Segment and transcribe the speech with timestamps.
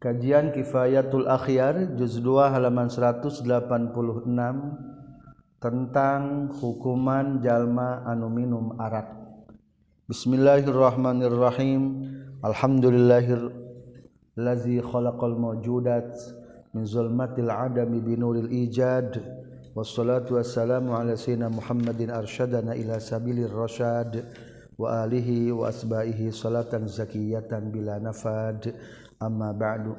[0.00, 3.44] Kajian Kifayatul Akhyar juz 2 halaman 186
[5.60, 9.12] tentang hukuman jalma anu minum arak.
[10.08, 12.00] Bismillahirrahmanirrahim.
[12.40, 13.52] Alhamdulillahir
[14.40, 16.16] lazi khalaqal mawjudat
[16.72, 19.20] min zulmatil adami binuril ijad.
[19.76, 24.24] Wassalatu wassalamu ala sayyidina Muhammadin arsyadana ila sabilir rasyad
[24.80, 28.72] wa alihi wa asbahihi salatan zakiyatan bila nafad.
[29.20, 29.92] amma ba'du.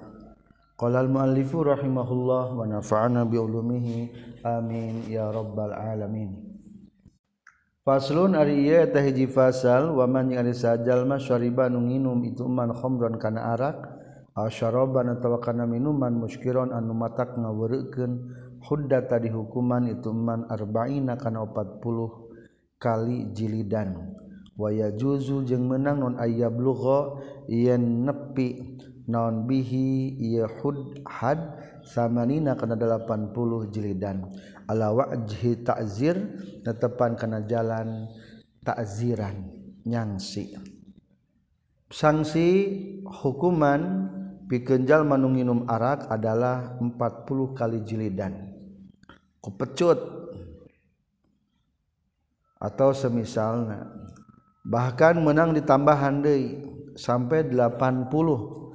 [0.76, 3.98] Qala al muallifu rahimahullah wa nafa'ana bi ulumihi.
[4.42, 6.52] Amin ya rabbal alamin.
[7.86, 12.74] Faslun ari ieu teh hiji fasal wa man ari sajalma syariba nu nginum itu man
[12.74, 13.78] khamran kana arak
[14.38, 18.12] asyaraban atawa kana minuman muskiron anu matak ngaweureukkeun
[18.62, 24.18] hudda tadi hukuman itu man arba'ina kana 40 kali jilidan.
[24.58, 27.18] Wa yajuzu jeung meunang non ayyablugha
[27.50, 28.78] yen nepi
[29.12, 33.36] naon bihi yahud had samanina kana 80
[33.76, 34.32] jilidan
[34.72, 36.16] ala wajhi ta'zir
[36.64, 38.08] netepan kana jalan
[38.64, 39.52] ta'ziran
[39.84, 40.56] nyangsi.
[41.92, 42.48] Sanksi
[43.04, 44.08] hukuman
[44.48, 45.20] pikeun jalma
[45.68, 48.56] arak adalah 40 kali jilidan
[49.44, 50.00] kupecut.
[52.62, 53.90] Atau semisalnya
[54.62, 56.62] bahkan menang ditambahan deui
[56.94, 58.71] sampai 80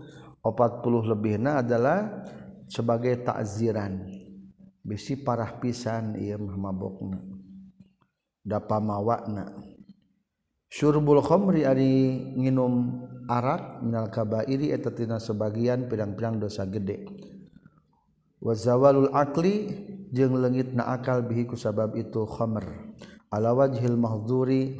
[0.54, 2.26] 40 lebihnya adalah
[2.66, 4.06] sebagai takziran
[4.86, 7.18] besi parah pisan ieu mah mabokna.
[8.46, 9.50] Da pamawakna.
[10.70, 17.06] Syurbul khomri ari nginum arak minal kabairi eta tina sebagian pirang-pirang dosa gede.
[18.38, 19.66] Wa zawalul akli
[20.14, 22.94] jeung leungitna akal bihi ku sabab itu khamr.
[23.34, 24.78] Ala wajhil mahdzuri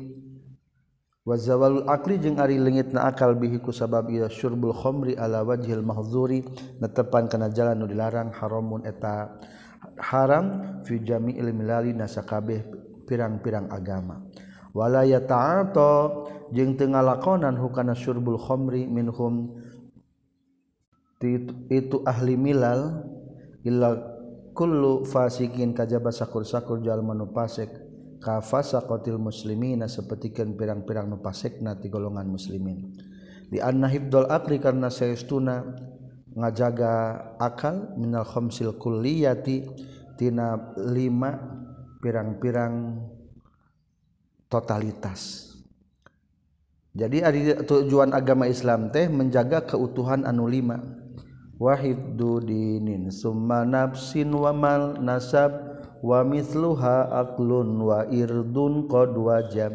[1.27, 5.83] wazawalul akli jeung ari leungit na akal bihi ku sabab ieu syurbul khamri ala wajhil
[5.83, 6.47] mahdzuri
[6.79, 9.35] netepan kana jalan nu dilarang haramun eta.
[9.97, 12.69] Haram fi jami'il milali nasakabeh
[13.09, 14.21] pirang-pirang agama.
[14.77, 16.13] Wala yata'ata
[16.53, 19.57] jeung teu ngalakonan hukana syurbul khamri minhum
[21.73, 23.09] itu ahli milal
[23.65, 23.97] illa
[24.53, 27.73] kullu fasikin kajaba sakur-sakur jalma nu fasik
[28.21, 32.97] kafasa qatil muslimina sapertikeun pirang-pirang nu pasekna ti golongan muslimin.
[33.47, 35.63] Di anna hibdul aqli karna saestuna
[36.37, 36.93] ngajaga
[37.41, 39.65] akal minal khamsil kulliyati
[40.21, 41.33] tina lima
[42.03, 43.03] pirang-pirang
[44.51, 45.53] totalitas.
[46.97, 50.81] Jadi ari tujuan agama Islam teh menjaga keutuhan anu lima.
[51.57, 55.66] Wahid dinin summa nafsin wa mal nasab
[56.07, 59.75] wa mithluha aklun wa irdun qad wajab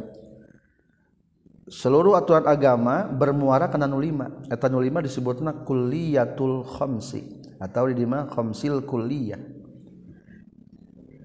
[1.67, 8.01] seluruh aturan agama bermuara kana nu lima eta nu lima disebutna kulliyatul khamsi atau di
[8.09, 9.37] mana khamsil kulliyah.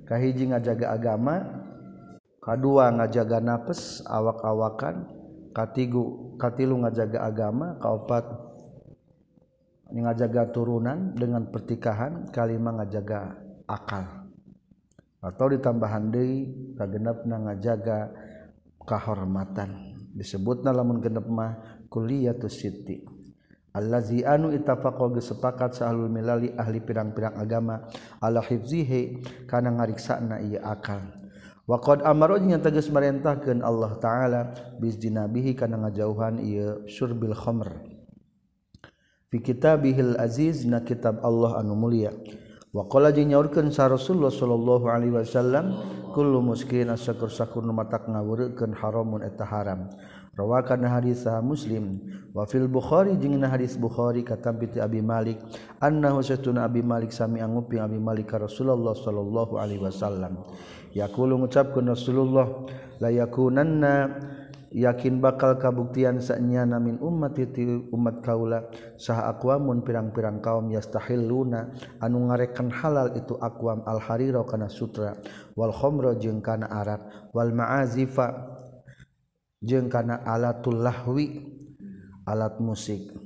[0.07, 1.35] Kahiji ngajaga agama
[2.39, 5.09] kadua ngajaga napes awak-awakan
[5.51, 8.23] katigu katilu ngajaga agama kaopat
[9.91, 13.35] ngajaga turunan dengan pertikahan kalima ngajaga
[13.67, 14.26] akal
[15.27, 16.47] atau ditambahan Dewi
[16.79, 18.15] kagenap na ngajaga
[18.87, 19.99] kahormatan.
[20.15, 23.17] Disebut na lamun genep mah kulliyatu Siti
[23.77, 27.85] allazi anu ittafaqo sepakat sahlul milali ahli pirang-pirang agama
[28.25, 31.05] ala hifzihi kana ngariksana ieu akal.
[31.69, 34.41] Wa qad amarnya tegas merintahkeun Allah taala
[34.81, 37.85] bizdinabihi kana ngajauhan ieu surbil khamr.
[39.29, 42.15] Fi kitabihil aziz na kitab Allah anu mulia.
[42.77, 45.81] Wakola jeung nyaurkeun sa Rasulullah sallallahu alaihi wasallam
[46.13, 49.89] kullu muskin asakur sakur nu matak ngawurkeun haramun eta haram.
[50.37, 51.97] Rawakan hadis sah Muslim
[52.37, 55.41] wa fil Bukhari jeung na hadis Bukhari katampi Abi Malik
[55.81, 60.45] annahu satuna Abi Malik sami anguping Abi Malik ka Rasulullah sallallahu alaihi wasallam.
[60.93, 62.45] Yaqulu ngucapkeun Rasulullah
[63.01, 64.21] la yakunanna
[64.77, 68.69] yakin bakal kabuktian sanya namin umat titi umat kaula.
[69.01, 71.73] Sah akwamun pirang-pirang kaum yastahilluna
[72.05, 75.17] anu ngarekan halal itu akwam al-harira kana sutra.
[75.57, 77.33] Wal khomro jeung kana arak.
[77.33, 78.37] Wal ma'azifa
[79.65, 81.41] jeung kana alatul lahwi
[82.29, 83.17] alat musik.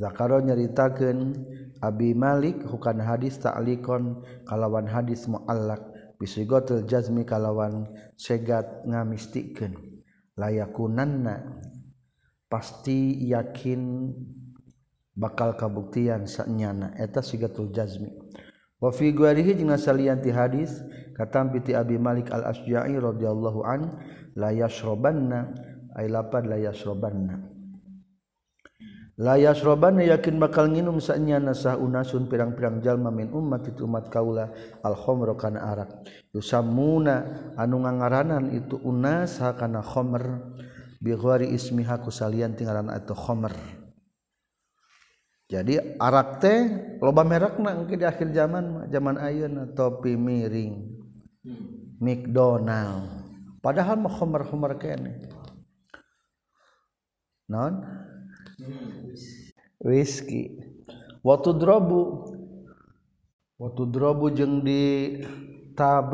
[0.00, 1.52] Zakaro nyaritakeun
[1.84, 5.92] Abi Malik hukan hadis ta'likon kalawan hadis muallak.
[6.16, 9.85] Bisigotil jazmi kalawan segat ngamistikkeun
[10.36, 11.58] layakunanna.
[12.46, 14.14] Pasti yakin
[15.18, 18.12] bakal kabuktian saknyana eta sigatul jazmi.
[18.78, 20.78] Wa fi guarihi jeung salianti hadis
[21.16, 23.98] katam piti Abi Malik Al Asja'i radhiyallahu an
[24.36, 25.56] la yashrabanna
[25.96, 27.55] ay lapad la yashrabanna
[29.16, 34.52] layas roban yakin bakal nginum saatnya nasah unasun pirang-pirang jalma min umat itu umat kaula
[34.84, 35.90] alhomro kana arak.
[36.36, 40.56] Yusamuna anu ngangaranan itu unas hakana khomer
[41.00, 43.52] bighari ismiha kusalian tinggalan atau khomer
[45.46, 46.60] jadi arak teh
[46.98, 50.90] loba merekna engke di akhir zaman zaman ayeuna topi miring
[52.02, 53.06] McDonald.
[53.62, 55.30] Padahal mah khomer-khomer kene.
[57.46, 57.78] Non
[59.82, 60.56] rizki
[61.20, 62.32] waktu drobu
[63.56, 65.20] waktu drobu jeng di
[65.76, 66.12] tab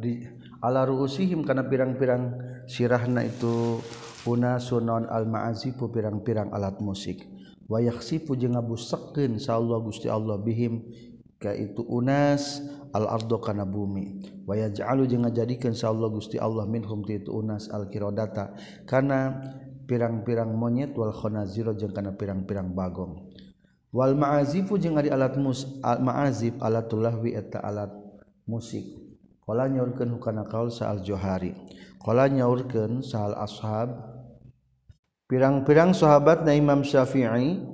[0.00, 0.24] di
[0.60, 2.34] ala ruusihim karena pirang-pirang
[2.68, 3.80] sirahna itu
[4.28, 7.24] una sunon al maazifu pirang-pirang alat musik.
[7.68, 10.88] Wayak jeung jeng ngabusekeun Allah Gusti Allah bihim
[11.36, 12.64] ka itu unas
[12.96, 14.24] al ardo kana bumi.
[14.48, 18.56] Wayaj'alu jeung ngajadikeun Allah Gusti Allah minhum ti itu unas al kirodata
[18.88, 19.36] karena
[19.88, 23.32] pirang-pirang monyet wal khonaziro jeung kana pirang-pirang bagong.
[23.88, 27.88] Wal ma'azifu jeung ari alat mus al ma'azif alatul lahwi eta alat
[28.44, 28.84] musik.
[29.48, 31.56] Qala nyaurkeun hukana kaul sa'al johari.
[32.04, 33.96] Qala nyaurkeun sa'al ashab.
[35.24, 37.64] Pirang-pirang sahabat na Imam Syafi'i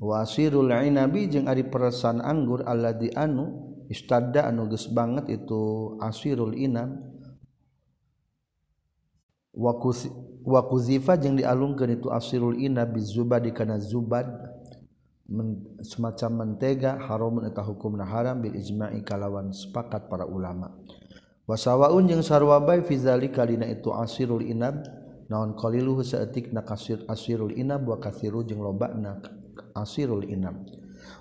[0.00, 6.96] wasirul inabi jeung ari peresan anggur alladzi anu istadda anu geus banget itu asirul inab.
[10.46, 14.30] wakuzifa jeung dialungkan itu asirul inna bizuba dikana zubad
[15.26, 20.72] men, semacam mentega haramun eta hukumna haram bil ijma'i kalawan sepakat para ulama.
[21.48, 24.84] Wasawaun jeung sarwa bae fi zalika dina itu asirul inab
[25.32, 29.20] naon qaliluhu saeutik na kasir asirul inab wa kathiru jeung lobana
[29.76, 30.56] asirul inab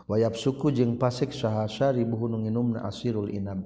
[0.07, 3.63] wayab suku jeung pasik saha syaribuhu nu nginumna asirul inab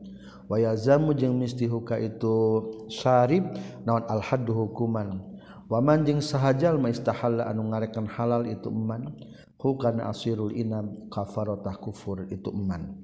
[0.52, 3.48] wayazamu jeung mistihuka itu syarib
[3.88, 5.24] naon al-haddu hukuman.
[5.72, 9.16] Waman jeung sahajal maistahalla anu ngarekan halal itu eman.
[9.56, 13.00] Hukana asirul inam kafarotah kufur itu eman.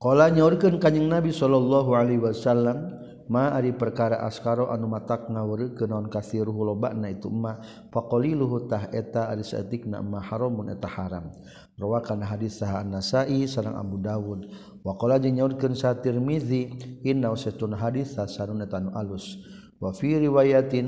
[0.00, 2.99] Kala nyaurkeun kanjing Nabi sallallahu alaihi wasallam
[3.30, 7.62] ma ari perkara askaro anu matak ngawur ke non kasiruhu loba na itu ma
[7.94, 9.54] fakoli luhutah eta aris
[9.86, 11.30] na ma haramun eta haram.
[11.78, 14.50] Rawakan hadis sah nasai sarang Abu Dawud.
[14.82, 16.74] Wakola jeung nyaurkeun sa Tirmizi
[17.06, 19.38] inna usatun hadis saruna tanu alus.
[19.80, 20.86] Wa fi riwayatin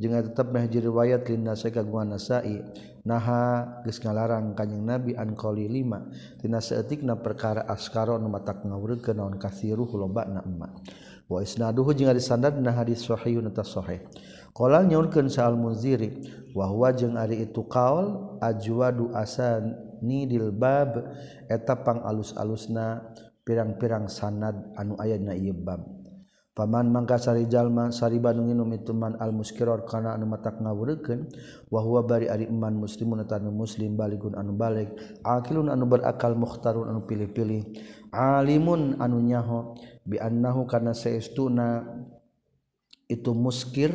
[0.00, 2.58] jeung tetep meh riwayat lin nasai kagungan nasai
[3.06, 6.10] naha geus ngalarang kanjing Nabi an qali lima.
[6.40, 10.80] Dina saeutikna perkara askaro nu matak ngawurkeun naon kasiruh loba na emak
[11.32, 14.04] wa isnaduhu jeung ari sanadna hadis sahihun ta sahih.
[14.52, 16.20] Qala nyaurkeun sa'al munziri
[16.52, 19.72] wa huwa jeung ari itu qaul ajwadu asan
[20.04, 21.16] nidil bab
[21.48, 23.16] eta pang alus-alusna
[23.48, 26.02] pirang-pirang sanad anu aya dina ieu bab.
[26.52, 31.32] Paman mangka sari jalma sari Bandung nginum itu man al muskiror kana anu matak ngawureukeun
[31.72, 34.92] wa huwa bari ari iman muslimun tanu muslim baligun anu balik
[35.24, 37.72] akilun anu berakal mukhtarun anu pilih-pilih
[38.12, 39.72] alimun anu nyaho
[40.06, 41.86] biannahu karena seestuna
[43.06, 43.92] itu muskir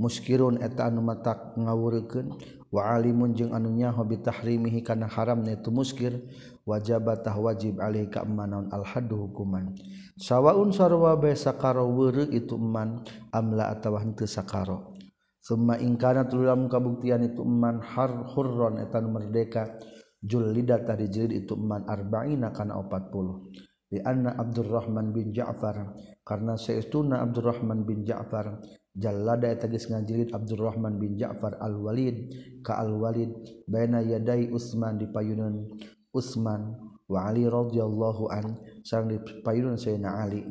[0.00, 2.32] muskirun eta anu matak ngawurkeun
[2.72, 6.24] wa alimun jeung anu nyaho bitahrimihi kana haramna itu muskir.
[6.70, 8.70] Wajabatah wajib alaihi ka naon?
[8.70, 9.74] Al haddu hukuman.
[10.14, 13.02] Sawaun sarwa bae sakaro weureu itu man
[13.34, 14.94] amla atawa henteu sakaro.
[15.40, 19.82] Summa ingkana tululam kabuktian itu man har hurron eta merdeka.
[20.20, 25.90] Jul lidah tadi jilid itu man arba'ina kana 40 di anna Abdurrahman bin Ja'far.
[26.22, 28.62] Karena saestuna Abdurrahman bin Ja'far
[28.94, 32.30] jallada eta geus ngajilid Abdurrahman bin Ja'far al-Walid
[32.62, 33.34] ka al-Walid
[33.66, 35.66] baina yadai Utsman di payunan
[36.14, 36.78] Utsman
[37.10, 40.46] wa Ali radhiyallahu an sang dipayun Sayyidina Ali.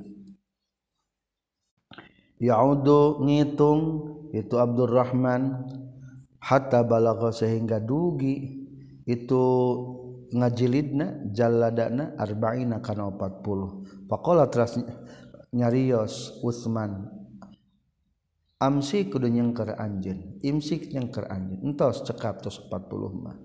[2.39, 3.79] Yaudu ngitung
[4.31, 5.67] itu Abdurrahman
[6.39, 8.63] hatta balagha sehingga dugi
[9.03, 9.45] itu
[10.33, 14.77] ngajilidna jalladana arba'ina kana 40 faqala teras
[15.53, 17.09] nyarios Utsman
[18.61, 23.37] amsi kudu nyengker anjeun imsik nyengker anjeun entos cekap tos 40 mah.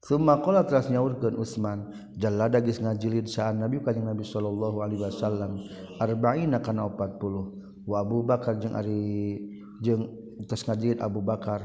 [0.00, 5.60] Suma qala teras nyaurkeun Utsman jalada geus ngajilid saan Nabi kanjing Nabi sallallahu alaihi wasallam
[6.00, 9.36] arba'ina kana 40 wa Abu Bakar jeung ari
[9.84, 10.08] jeung
[10.48, 11.60] tos ngajilid Abu Bakar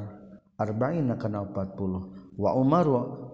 [0.59, 2.87] arba'ina kana 40 wa Umar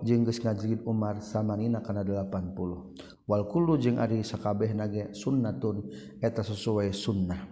[0.05, 5.88] jeung geus ngajigit Umar samanina kana 80 wal kullu jeung ari sakabeh nage sunnatun
[6.20, 7.48] eta sesuai sunnah.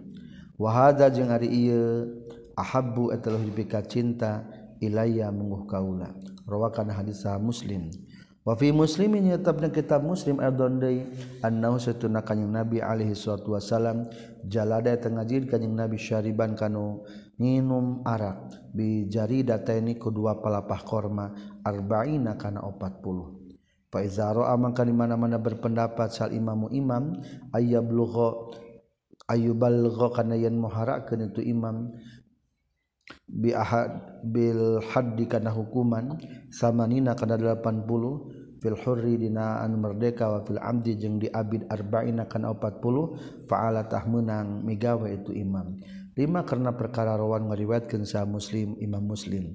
[0.60, 2.20] Wa hadza jeung ari ieu
[2.52, 4.44] ahabbu eta lebih ka cinta
[4.76, 6.12] ilayya menguh kaula.
[6.44, 7.88] Rawakan hadisah muslim.
[8.44, 11.08] Wa fi muslimin yatabna kitab muslim adon deui
[11.44, 14.08] annahu satuna kanjing nabi alaihi salatu wasalam
[14.48, 17.04] jalada tengajid kanjing nabi syariban kanu
[17.40, 18.59] nginum arak.
[18.70, 21.26] bijari data ini kedua palapah korma
[21.66, 23.40] arba'ina kana 40
[23.90, 27.18] Faizaro iza ra'a mangka di mana-mana berpendapat sal imamu imam
[27.50, 28.54] ayyablugha
[29.26, 31.90] ayyubalgha kana yan muharakeun itu imam
[33.26, 36.14] bi ahad bil haddi kana hukuman
[36.54, 42.30] samanina kana 80 fil hurri dina an merdeka wa fil amdi jeung di abid arba'ina
[42.30, 45.82] kana 40 fa'ala tah meunang migawa itu imam.
[46.16, 49.54] lima karena perkara rawan ngariwayatkeun sa muslim imam muslim.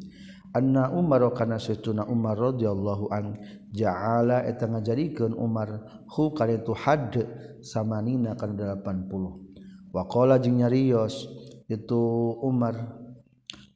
[0.56, 3.36] Anna umar kana saytuna umar radhiyallahu an
[3.76, 7.12] ja'ala eta ngajadikeun umar hu kana itu had
[7.60, 11.28] samanina kana 80 waqala jeung nyarios
[11.68, 12.00] itu
[12.40, 12.72] umar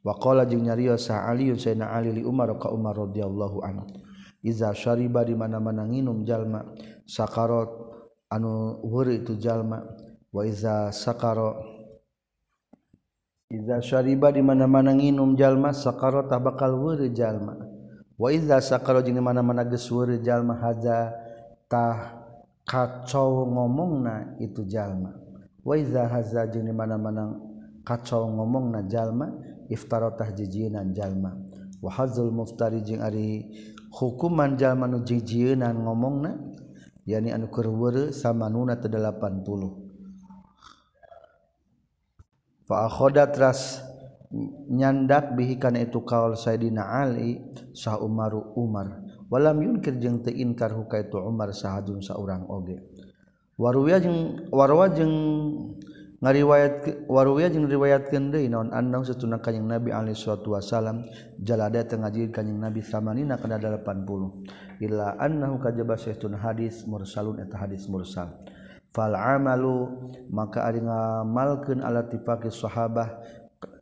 [0.07, 3.83] waqala jeung nyarios sa ali sayna ali li umar ka umar radhiyallahu anhu
[4.39, 6.63] iza syariba di mana-mana nginum jalma
[7.03, 7.75] sakarot
[8.31, 9.83] anu huri itu jalma.
[10.29, 11.78] Wa iza sakaro
[13.49, 17.57] Iza syariba di mana-mana nginum jalma sakarota bakal wuri jalma.
[18.13, 21.17] Wa iza sakaro jeung mana-mana geus weure jalma haza
[21.65, 22.29] tah
[22.61, 25.17] kacau ngomongna itu jalma.
[25.65, 27.41] Wa iza haza jeung mana-mana
[27.81, 29.33] kacau ngomongna jalma
[29.65, 31.33] iftarotah jijieunan jalma.
[31.81, 33.49] Wa hazul muftari jeung ari
[33.89, 36.37] hukuman jalma nu jijieunnan ngomongna
[37.01, 39.88] yani anu keur weure samanuna puluh.
[39.88, 39.88] 80.
[42.69, 43.81] faakhoda teras
[44.69, 47.41] nyandak bihikan itu kaul Sayyidina Ali
[47.73, 49.09] sah Umaru Umar.
[49.29, 52.77] Walam yunkir jeung teu inkar huka itu Umar sahadun saurang oge.
[53.57, 55.13] Waruya jeung warwa jeung
[56.21, 61.05] ngariwayat waruya jeung riwayatkeun deui naon annau satuna kanjing Nabi alaihi salatu wasalam
[61.41, 67.55] jalada teu ngaji kanjing Nabi samanina kana 80 illa annahu kajaba saytun hadis mursalun eta
[67.55, 68.33] hadis mursal.
[68.89, 69.89] fal amalu
[70.33, 73.21] maka ari ngamalkeun ala tifaqis sahabah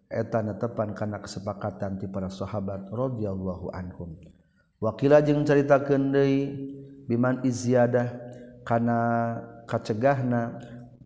[0.08, 4.16] eta netepan kana kesepakatan ti para sahabat radhiyallahu anhum.
[4.80, 6.54] Wakila jeung caritakeun deui
[7.10, 8.14] biman iziyadah
[8.64, 9.00] kana
[9.68, 10.60] kacegahna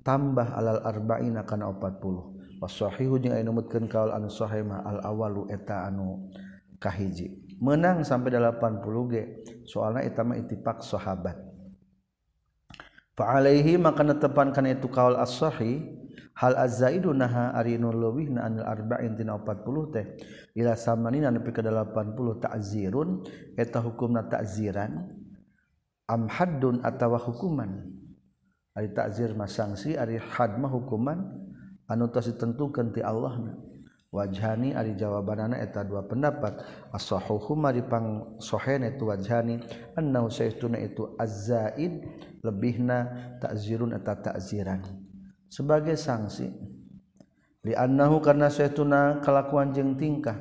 [0.05, 5.49] tambah alal arba'ina kana 40 wasahihu jeung aya numutkeun kaul anu sahih mah al awalu
[5.49, 6.29] eta anu
[6.77, 7.41] kahiji.
[7.61, 8.81] Menang sampai 80
[9.13, 9.23] ge
[9.65, 11.50] soalna eta mah ittifaq sahabat.
[13.15, 15.83] Faalaihi maka tepan karena itu kaul asohi
[16.39, 20.05] hal azaidu naha arinu lewih na anil arba'in tina 40 teh.
[20.55, 21.91] Ila samanina nepi ka 80
[22.39, 23.09] ta'zirun
[23.59, 24.95] eta hukumna ta'ziran
[26.07, 27.83] am haddun atawa hukuman.
[28.71, 31.19] Ari ta'zir masangsi ari had mah hukuman
[31.91, 33.51] anu tos ditentukeun ti Allah na
[34.11, 36.61] wajhani ari jawabanana eta dua pendapat.
[36.91, 39.63] As-sahuhu mari pang sohen itu wajhani.
[39.95, 42.03] Annahu sayyiduna itu az-zaid
[42.43, 43.07] lebihna
[43.39, 44.81] takzirun atau takziran
[45.51, 46.47] sebagai sanksi
[47.61, 50.39] li annahu karena saytuna kelakuan jeung tingkah.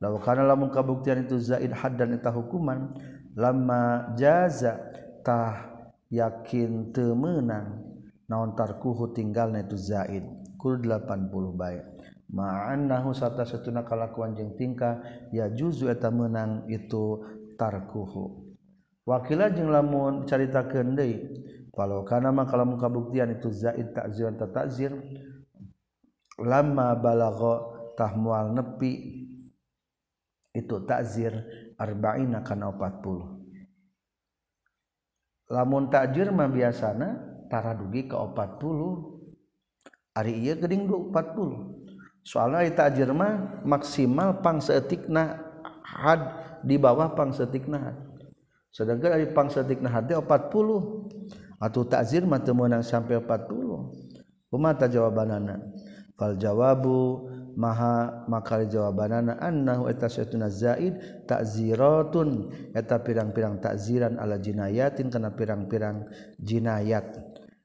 [0.00, 2.96] Law kana lamun kabuktian itu zaid haddan eta hukuman
[3.36, 4.80] lama jaza
[5.20, 5.76] tah
[6.08, 7.84] yakin teu meunang
[8.24, 10.24] naon tarkuhu tinggalna itu zaid.
[10.60, 11.80] Kul 80 bae
[12.30, 15.02] ma'annahu sarta satuna kalakuan jeung tingkah
[15.34, 17.18] ya juzu eta menang itu
[17.58, 18.54] tarkuhu.
[19.06, 21.18] Wakila jeung lamun caritakeun deui
[21.74, 24.92] kalau kana mah lamun kabuktian itu zaid takzir ta takzir
[26.38, 27.54] lama balagha
[27.98, 29.26] tahmual nepi
[30.54, 31.34] itu takzir
[31.78, 33.38] arba'ina kana 40
[35.50, 37.18] lamun takzir mah biasana
[37.50, 41.89] tara dugi ka 40 ari ieu geuning 40
[42.22, 45.40] soalnya eta ajir mah maksimal pangseetikna
[45.84, 46.20] had
[46.64, 47.96] di bawah pangseetikna had.
[48.70, 50.24] Sedangkan dari pangseetikna had 40
[51.60, 55.58] atau takzir mah teu sampai 40 kumaha jawabanana?
[56.14, 65.08] Fal jawabu maha maka jawabanana annahu eta syaitan zaid takziratun eta pirang-pirang takziran ala jinayatin
[65.08, 66.06] kana pirang-pirang
[66.38, 67.08] jinayat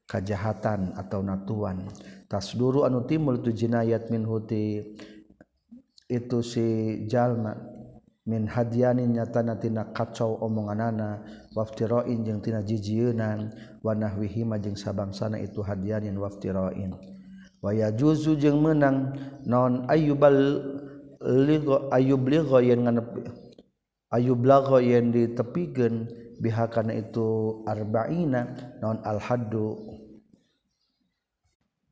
[0.06, 1.90] kejahatan atau natuan.
[2.27, 4.82] tasduru anu timbul tu jinayat min huti.
[6.05, 7.58] Itu si jalma.
[8.25, 11.22] Min hadianin nyatana tina kacau omonganana.
[11.53, 13.53] Waftiroin jeung tina jijieunan
[13.86, 16.94] wa nahwihi jeung sabangsana itu hadianin waftiroin.
[17.62, 20.62] Wa yajuzu jeung meunang non ayyubal
[21.25, 23.10] ligo ayub ligo yen nganep
[24.13, 26.05] ayub lago yen ditepikeun
[26.38, 28.46] bihakana itu arba'ina
[28.84, 29.95] non al haddu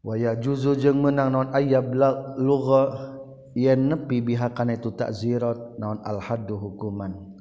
[0.04, 1.96] waya juzu jeung menang non ayab
[2.36, 2.84] lugha
[3.56, 7.32] yen nepi bihakan itu takzirat naon alhadu hukuman.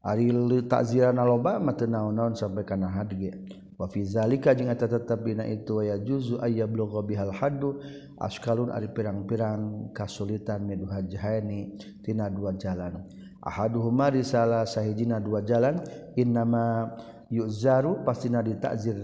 [0.00, 0.32] Ari
[0.64, 3.36] takziran loba mah teu naon-naon sampai kana had ge.
[3.76, 7.80] Wa fi zalika jeung eta tetep dina itu waya juzu ayab lugha bihal haddu
[8.16, 13.04] askalun ari pirang-pirang kasulitan min hajhaini tina dua jalan.
[13.40, 15.80] Ahaduhuma risalah sahijina dua jalan
[16.12, 16.92] innama
[17.32, 18.96] yuzaru pastina ditakzir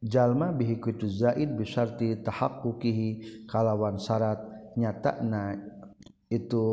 [0.00, 4.40] jalma bihi kuitu zaid bisarti tahaqquqihi kalawan syarat
[4.76, 5.56] nyatana
[6.32, 6.64] itu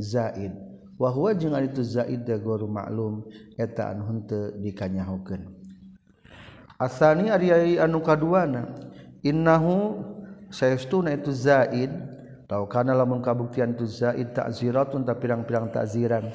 [0.00, 0.52] zaid.
[0.98, 3.22] Wa huwa jeung ari itu zaid da guru maklum
[3.54, 5.58] eta anu henteu dikanyahokeun
[6.78, 8.70] asani ari anu kaduana
[9.22, 9.98] innahu
[10.50, 11.90] saestuna itu zaid
[12.46, 16.30] tau kana lamun kabuktian itu zaid ta'ziratun ta pirang-pirang ta'ziran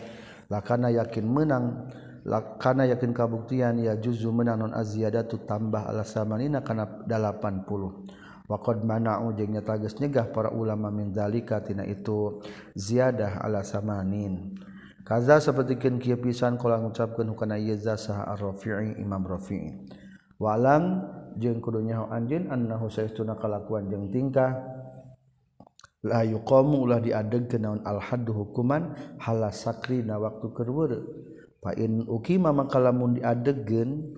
[0.51, 1.91] lakana yakin menang
[2.23, 9.79] lakana yakin kabuktian ya juzu menanon aziyadatu tambah alasamanina kana 80 Waqad mana'u jeung nyata
[9.79, 12.43] geus nyegah para ulama min zalika tina itu
[12.75, 14.59] ziyadah ala samanin.
[15.07, 19.87] Kaza sapertikeun kieu pisan kala ngucapkeun hukana ieu zasah ar-Rafi'i Imam Rafi'i.
[20.43, 21.07] walam
[21.39, 24.59] jeung kudu nyaho anjeun annahu saestuna kalakuan jeung tingkah
[26.03, 28.91] la yuqamu ulah diadegkeun naon al-hadd hukuman
[29.23, 30.69] hala sakri na waktu keur
[31.63, 34.13] fa in ukima maka lamun diadegkeun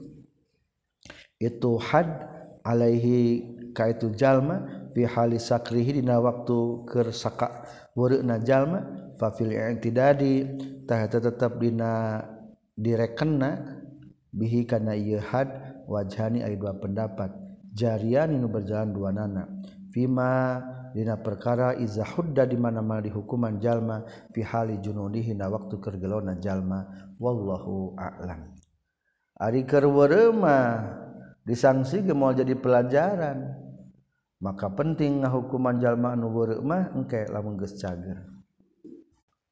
[1.38, 2.10] itu had
[2.66, 10.48] alaihi itu jalma fihali sakrihi dina waktu kersaka wurukna jalma fafil i'tidadi
[10.88, 12.24] tah tetap dina
[12.76, 13.84] direkenna
[14.36, 17.32] bihi kana ieu had wajhani aya dua pendapat.
[17.76, 19.48] Jarian nu berjalan dua nana.
[19.92, 20.60] Fima
[20.92, 26.40] dina perkara iza hudda di mana-mana di hukuman jalma fi hali junudihi na waktu kergelona
[26.40, 28.56] jalma wallahu a'lam.
[29.36, 29.92] Ari keur
[30.32, 30.96] mah
[31.44, 33.66] disangsi ge mau jadi pelajaran.
[34.40, 38.24] Maka penting ngahukuman jalma anu weureuh mah engke lamun geus cager.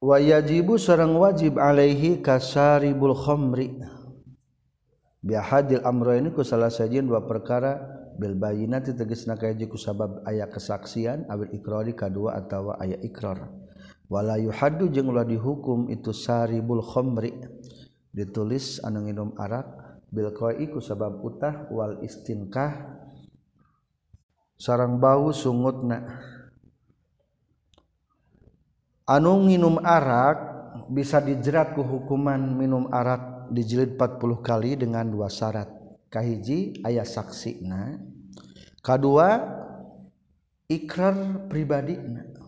[0.03, 3.79] Wa yajibu sareng wajib alaihi kasaribul khamri.
[5.23, 7.79] Bi hadil amrayni ku salah sajin dua perkara
[8.19, 13.62] bil bayyinati tegasna kaeji ku sabab aya kesaksian awil ikrari kadua atawa aya ikrar.
[14.11, 17.33] wala yuhadu jeung ulah dihukum itu saribul khomri.
[18.13, 19.67] Ditulis anu nginum arak
[20.13, 23.01] bil qai ku sabab utah wal istinkah.
[24.53, 26.05] Sarang bau sungutna.
[29.09, 30.53] Anu nginum arak
[30.87, 35.67] bisa dijerat ku hukuman minum arak dijilid 40 kali dengan dua syarat.
[36.07, 37.97] Kahiji ayah saksi na
[38.85, 39.41] kedua
[40.69, 41.97] ikrar pribadi.
[41.97, 42.42] na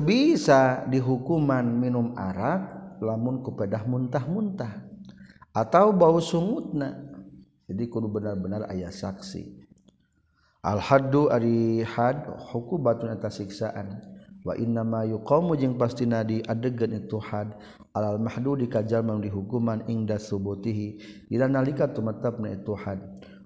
[0.00, 4.88] bisa dihukuman minum Arab lamun kepada muntah-muntah.
[5.52, 6.96] Atau bau sungutna.
[7.68, 9.60] Jadi kudu benar-benar ayah saksi.
[10.62, 14.00] Al-haddu ari had hukubatun atas siksaan.
[14.46, 17.52] Wa inna ma yuqamu jeung pastina di adegan itu had.
[17.92, 23.02] Alal mahdu dikajal mang dihukuman ingda subutihi dina nalika tumetepna itu had.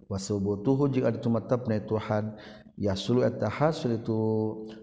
[0.06, 2.38] Wa subutuhu jeung ari tumetepna itu had.
[2.76, 4.20] yasulu eta hasil itu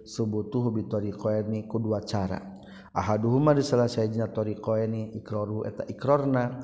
[0.04, 2.42] subutuhu bitariqaini ku dua cara.
[2.94, 6.62] Ahaduhuma di salah sayajina tariqaini ikraru eta ikrarna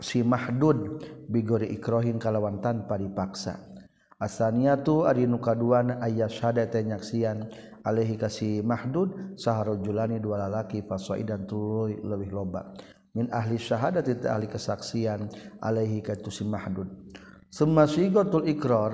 [0.00, 3.60] si mahdud bigori ikrohin kalawan tanpa dipaksa.
[4.18, 7.46] Asaniyatu ari nu kaduana syada eta nyaksian
[7.86, 12.74] alaihi kasi mahdud saharujulani dua lalaki fasoidan tuluy lebih loba.
[13.14, 15.30] Min ahli syahadati ahli kesaksian
[15.62, 16.88] alaihi katu si mahdud.
[17.48, 18.92] Summa sigotul ikrar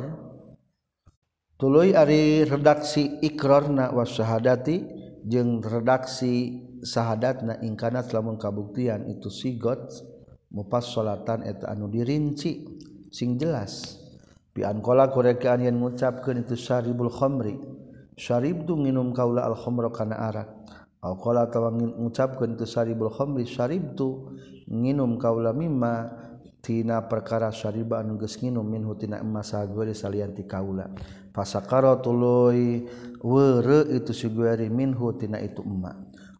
[1.64, 4.84] tuluy ari redaksi ikrarna wasyahadati
[5.24, 9.88] jeung redaksi sahadatna ingkana lamun kabuktian itu sigot
[10.52, 12.68] mupas salatan eta anu dirinci.
[13.08, 13.96] Sing jelas
[14.52, 17.56] piankola korekaan yang mengucapkan itu syaribul khomri.
[18.12, 20.68] Syarib tu minum kaula al khomro kana arak.
[21.00, 24.36] Alkola tawangin mengucapkan itu syaribul khomri syarib tu
[25.16, 26.12] kaula mimma
[26.64, 30.88] tina perkara syariba anu geus nginum minhu tina emas sagori salian ti kaula.
[31.36, 32.88] Fasakara tuluy
[33.20, 35.92] weure itu sigueri minhu tina itu emma.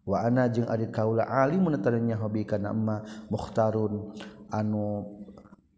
[0.08, 4.16] Wa ana jeung ari kaula alimun tadanya hobi kana emma mukhtarun
[4.48, 5.12] anu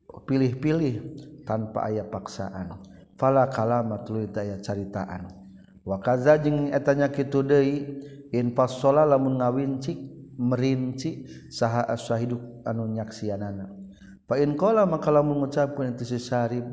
[0.06, 0.94] pilih-pilih
[1.42, 2.78] tanpa aya paksaan.
[3.18, 5.26] Fala kalama tuluy daya caritaan.
[5.82, 7.98] Wa kaza jeung etanya kitu deui
[8.30, 13.85] in fasola lamun ngawinci merinci saha asyahidu anu nyaksianana.
[14.26, 16.66] fa in qala maka lamun mengucapkan itu si syarib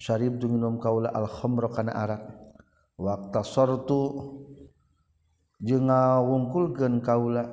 [0.00, 2.22] syarib tu minum kaula al khamra kana arak.
[3.00, 4.00] waqta sortu
[5.60, 7.48] jeung ngawungkulkeun kaula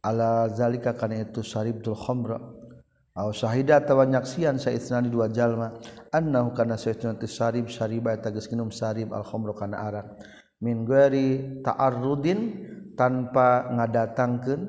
[0.00, 2.40] ala zalika kana itu syaribul khamra.
[3.10, 5.76] Aw syahida atawa nyaksian saitsnani dua jalma
[6.08, 8.72] annahu kana saitsna syarib syariba tagis minum
[9.12, 10.06] al khamra kana arak.
[10.64, 12.40] Min gari ta'arrudin
[12.96, 14.60] tanpa ngadatangkeun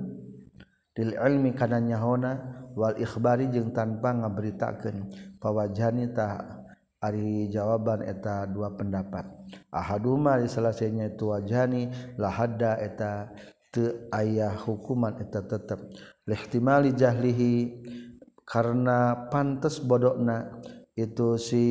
[0.96, 6.60] dil ilmi kana nyahona wal ikhbari jeung tanpa ngaberitakeun pawajhani ta
[7.02, 9.26] ari jawaban eta dua pendapat.
[9.74, 13.34] Ahaduma di selesainya itu wajhani lahadda eta
[13.74, 15.80] teu ayah hukuman eta tetep.
[16.30, 17.82] Lihtimali jahlihi
[18.46, 20.62] karena pantes bodokna
[20.94, 21.66] itu si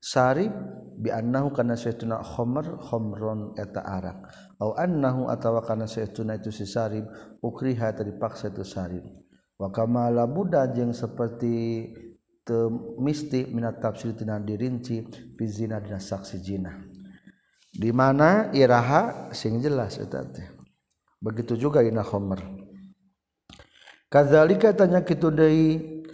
[0.00, 0.52] sarib
[0.96, 4.18] biannahu kana saytuna khamr khamron eta arak
[4.62, 7.04] au annahu atawa kana saytuna itu si sarib
[7.44, 9.04] ukriha tadi paksa itu sarib
[9.64, 11.88] wa kama la buddha jeung seperti
[13.00, 16.76] misti minat tafsir tina dirinci fi zina dina saksi zina.
[17.72, 20.20] Di mana iraha sing jelas eta
[21.24, 22.44] begitu juga ina khamr
[24.12, 26.04] kadzalika tanya kitu deui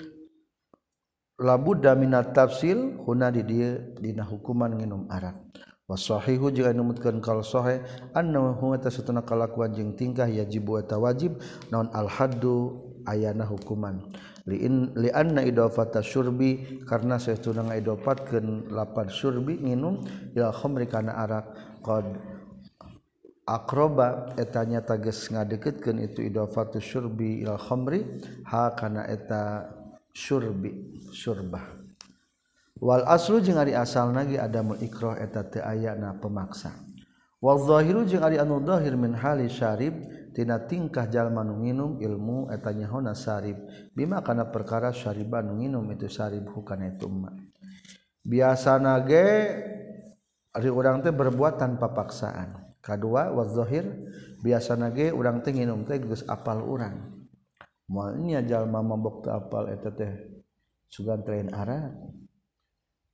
[1.43, 5.35] labudda minat tafsil huna di dieu dina hukuman nginum arak.
[5.91, 7.83] Wasahihu jeung numutkeun kal sahih
[8.15, 11.35] annahu ta satuna kalakuan jeung tingkah yajib wa wajib
[11.75, 14.07] naon al haddu ayana hukuman.
[14.47, 20.07] Lianna idofata surbi karena saya sudah ngaidofatkeun lapan surbi nginum
[20.39, 21.47] ila khamri kana arak.
[21.83, 22.07] Qad
[23.51, 28.07] akroba etanya tages ngadeketkeun itu idofatu surbi ila khamri
[28.47, 29.67] ha kana eta
[30.15, 31.63] surbi surbah
[32.79, 36.75] wal aslu jeung ari asal nagi ada mu ikrah eta teu ayana pemaksa.
[37.41, 39.97] Wal zahiru jeung ari anu zahir min hali syarib
[40.33, 43.59] tina tingkah jalma nu nginum ilmu eta nyahona sarib
[43.93, 47.31] bima kana perkara syariban nu nginum itu sarib hukana itu ma
[48.25, 49.27] biasana ge
[50.55, 52.75] ari urang teh berbuat tanpa paksaan.
[52.81, 53.85] Kadua wa zahir
[54.41, 57.29] biasana ge urang teh nginum teh geus apal urang.
[57.91, 60.13] Moal nya jalma mabok teu apal eta teh
[60.91, 61.91] sugan train arah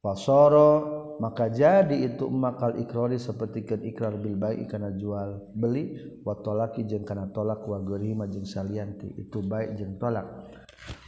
[0.01, 6.85] fasoro maka jadi itu makal ikrori sepertikan ikrar bil baik karena jual beli wa tolaki
[6.85, 10.29] jeng karena tolak wa gerima jeng salianti itu baik jeng tolak.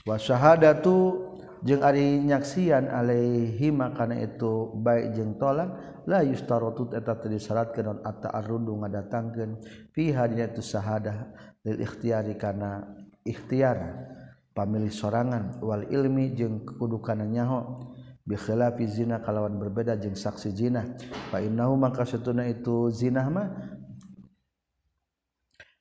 [0.09, 1.29] Wa syahadatu
[1.61, 5.77] jeng ari nyaksian alaihi makana itu baik jeng tolak
[6.09, 9.61] la yustaratu eta teu disyaratkeun non atta arrudu ngadatangkeun
[9.92, 11.29] fi hadina itu syahadah
[11.68, 12.97] lil ikhtiyari kana
[13.29, 14.09] ikhtiar
[14.57, 17.92] pamilih sorangan wal ilmi jeung kudukana nyaho.
[18.29, 20.85] bikhilafi zina kalawan berbeda jeung saksi zina.
[21.33, 23.49] Fa innahu maka setuna itu zina mah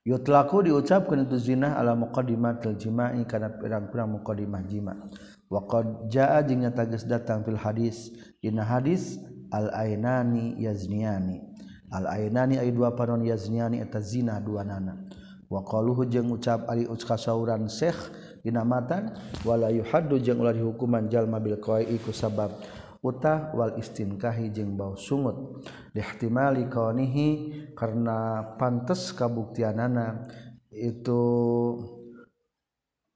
[0.07, 4.95] yutlaku diucapkan itu zina ala muqaddimatil jima'i kana pirang-pirang muqaddimah jima.
[5.51, 9.19] Wa qad jaa jeung nyata geus datang fil hadis dina hadis
[9.51, 11.43] al ainani yazniani
[11.91, 14.95] al ainani ay dua panon yazniani eta zina dua nana.
[15.47, 17.95] Wa qaluhu jeung ucap ari ucka sauran syekh
[18.47, 19.11] dinamatan
[19.43, 22.55] wala yuhadu jeung ulah hukuman jalma bil qai iku sabab
[23.03, 25.63] utah wal istinkahi jeung bau sungut.
[25.91, 27.27] Dihtimali qanihi
[27.75, 30.23] karena pantes kabuktianana
[30.71, 31.21] itu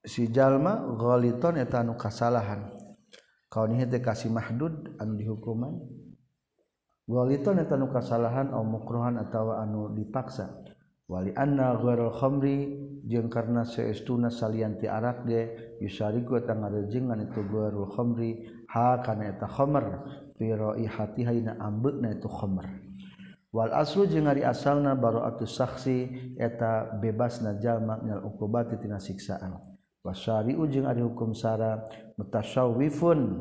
[0.04, 2.72] si jalma ghaliton eta anu kasalahan.
[3.52, 5.76] Qanihi teh kasih mahdud anu dihukuman.
[7.10, 10.62] Ghaliton eta anu kasalahan au mukruhan atawa anu dipaksa.
[11.12, 15.42] Wali anna ghairul khamri jeung karena seestuna salianti arak ge
[15.82, 19.86] yusari gua tang ngarejengan itu guarul khamri ha kana eta khamr
[20.38, 22.66] fi raihati hayna ambeuna itu khamr
[23.52, 25.98] wal aslu jeung ari asalna bara'atu saksi
[26.40, 29.60] eta bebasna jalma minal uqubati tina siksaan.
[30.02, 31.86] Wasari jeung ari hukum sara
[32.18, 33.38] mutasyawifun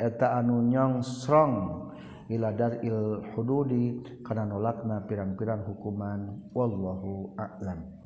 [0.00, 1.84] eta anu nyong strong
[2.32, 7.99] iladar il hududi kana nolakna pirang-pirang hukuman wallahu a'lam.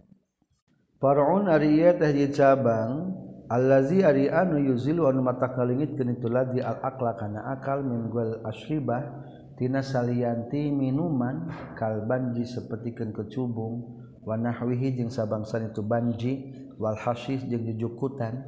[1.05, 3.13] Farun ari teh cabang
[3.53, 8.41] allazi ari anu yuzilu anu mata kalingit kenitu ladi al akla kana akal min gwal
[8.41, 9.05] asribah
[9.61, 16.33] tina salianti minuman kal banji sapertikeun kecubung wa nahwihi jeung sabangsan itu banji
[16.81, 18.41] wal hasis jeung jujukutan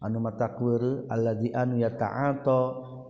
[0.00, 2.60] anu mata kweureul allazi anu yata'ato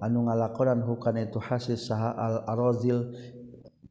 [0.02, 3.14] anu ngalakonan hukana itu hasis saha al arazil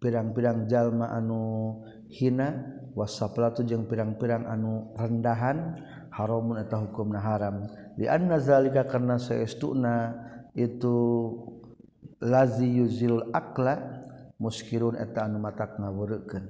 [0.04, 1.80] pirang-pirang jalma anu
[2.12, 5.78] hina wasaplatu jeung pirang-pirang anu rendahan
[6.10, 7.70] haramun eta hukumna haram.
[8.02, 10.18] Li anna zalika karna saestuna
[10.58, 10.98] itu
[12.18, 13.78] lazi yuzil akla
[14.42, 16.50] muskirun eta anu matak ngawureukeun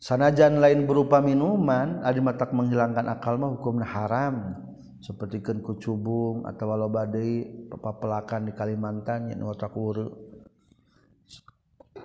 [0.00, 4.68] sanajan lain berupa minuman ari matak menghilangkan akal mah hukumna haram.
[5.00, 10.29] Seperti kucubung atau walau badai pepelakan di Kalimantan yang otak wuru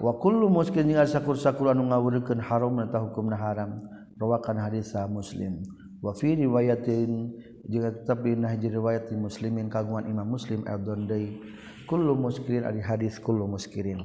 [0.02, 3.84] wa kullu muskin sakur-sakur anu ngawurkeun haram eta hukumna haram.
[4.16, 5.60] Rawakan hadis muslim.
[6.00, 7.36] Wa fi riwayatin
[7.68, 11.36] jeung tetap di nahji riwayat muslimin kagungan imam muslim al-dondai
[11.84, 14.00] kullu muskirin ari hadis kullu muskirin.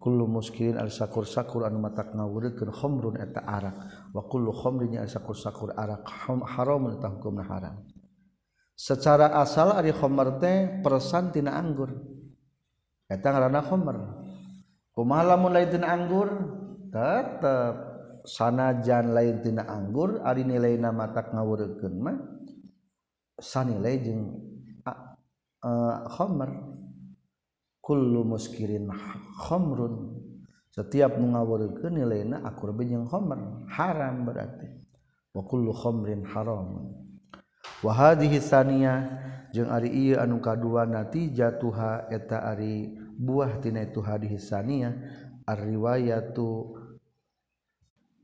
[0.00, 3.76] Kullu muskirin al sakur-sakur anu matak ngawurkeun khamrun eta arak.
[4.16, 6.08] Wa kullu khamrin al sakur-sakur arak
[6.56, 7.84] haram atau haram.
[8.80, 11.92] Secara asal ari khamr teh persan tina anggur.
[13.12, 13.96] Eta ngaranna khamr.
[15.00, 16.28] pemalamun lain tina anggur
[16.92, 17.88] tetep.
[18.20, 21.48] Sanajan lain tina anggur Ari nilai nama tak mah
[23.40, 24.36] sanilai jeung
[26.04, 26.60] khamr e,
[27.80, 28.92] kullu muskirin
[29.40, 30.20] khamrun
[30.68, 34.68] setiap mengawurkeun nilaina akur jeung khomer haram berarti.
[35.32, 36.92] Wa kullu khamrin haram
[37.80, 38.98] wa hadhihi saniyah
[39.56, 44.96] jeung ari ieu anu kadua natijatuha eta ari buah tina itu hadis sania
[45.44, 46.72] riwayatu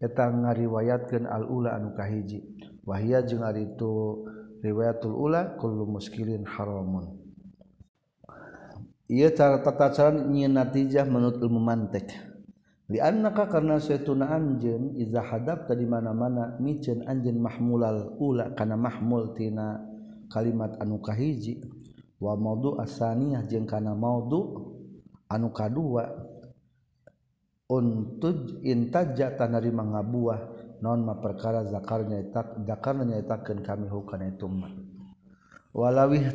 [0.00, 2.40] eta ngariwayatkeun al ula anu kahiji.
[2.86, 4.24] Wahia jeung ari itu
[4.62, 7.18] riwayatul ula kullu muskilin haramun.
[9.10, 12.14] Ieu cara tata cara nyieun natijah menurut ilmu mantek.
[12.86, 19.34] Li annaka karna saytuna anjeun iza hadab tadi mana-mana miceun anjeun mahmulal ula kana mahmul
[19.34, 19.82] tina
[20.30, 21.58] kalimat anu kahiji.
[22.22, 24.75] Wa maudu asaniyah jeung kana maudu'
[25.26, 26.06] anu kadua
[27.66, 30.38] untuk intaja tanari mangabuah
[30.78, 34.70] non ma perkara zakarnya nyaita zakar nyaitakeun kami hukana itu mah.
[35.74, 36.30] Walawih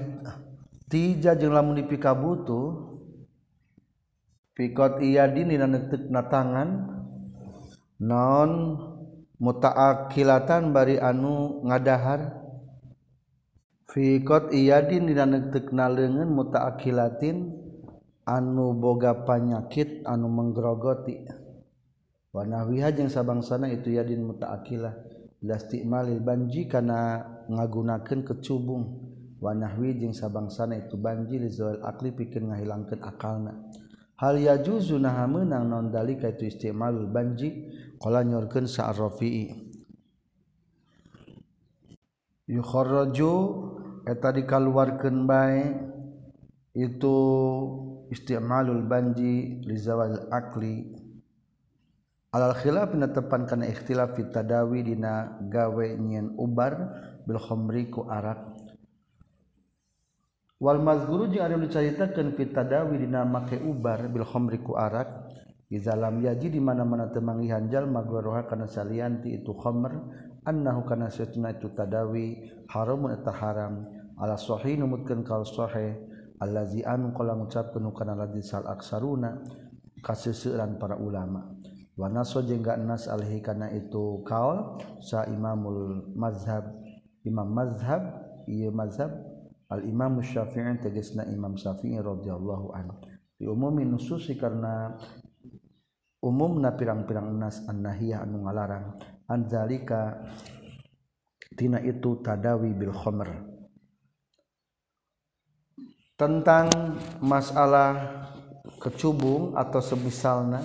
[0.91, 2.91] tija jeung lamun dipika butuh
[4.57, 6.69] pikot iya dini na tangan
[8.03, 8.51] non
[9.39, 12.43] mutaakilatan bari anu ngadahar
[13.89, 17.60] fikot iya dini na leungeun mutaakilatin
[18.25, 21.25] anu boga panyakit anu menggerogoti.
[22.31, 24.95] Wanawiha jeung sabangsana itu yadin mutaakilah
[25.43, 28.83] lastimalil banji kana ngagunakeun kecubung.
[29.41, 33.57] Wanahwi jeung sabangsana itu banji lizoil akli pikeun ngahilangkeun akalna.
[34.21, 37.73] Hal yajuzu nah meunang naon dalika itu istimalul banji?
[37.97, 39.49] Qala nyorkeun sa Rafi'i.
[42.45, 43.33] Yukharraju
[44.05, 45.90] eta dikaluarkeun bae.
[46.71, 47.17] Itu
[48.11, 50.87] istimalul banji li zawal akli.
[52.31, 56.79] Alal khilaf tepan kana ikhtilaf fit tadawi dina gawe nyen ubar
[57.27, 58.55] bil khamri ku arak
[60.61, 65.27] Wal mazguru jeung anu dicaritakeun fi tadawi dina make ubar bil khamri ku arak
[65.67, 69.91] iza lam yaji di mana-mana teu manggihan jalma goroha kana salianti itu khamr
[70.47, 73.83] annahu kana satuna itu tadawi haramun eta haram.
[74.21, 75.97] Ala sahih numutkeun kal sahih
[76.41, 79.37] allazi anu qala ngucapkeun kana ladzi sal aksaruna
[80.01, 81.53] kaseuseuran para ulama.
[81.93, 86.65] Wa naso jeung ga nas alhi kana itu kaul sa imamul mazhab.
[87.21, 88.01] Imam mazhab
[88.49, 89.13] ieu mazhab
[89.69, 92.97] al imam syafi'i tegasna imam syafi'i radhiyallahu anhu.
[93.37, 94.97] Di umumin nususi karena
[96.25, 98.97] umumna pirang-pirang nas annahiyah anu ngalarang
[99.29, 100.25] anzalika
[101.53, 103.50] tina itu tadawi bil khamr.
[106.21, 106.69] Tentang
[107.17, 108.21] masalah
[108.77, 110.61] kecubung atau semisalna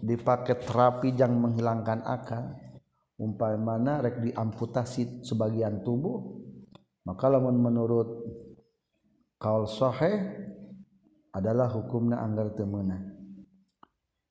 [0.00, 2.56] dipakai terapi yang menghilangkan akal
[3.20, 6.40] umpamana rek diamputasi sebagian tubuh
[7.04, 8.24] maka lamun menurut
[9.36, 10.24] kaul sahih
[11.36, 13.12] adalah hukumna anggar teu meunang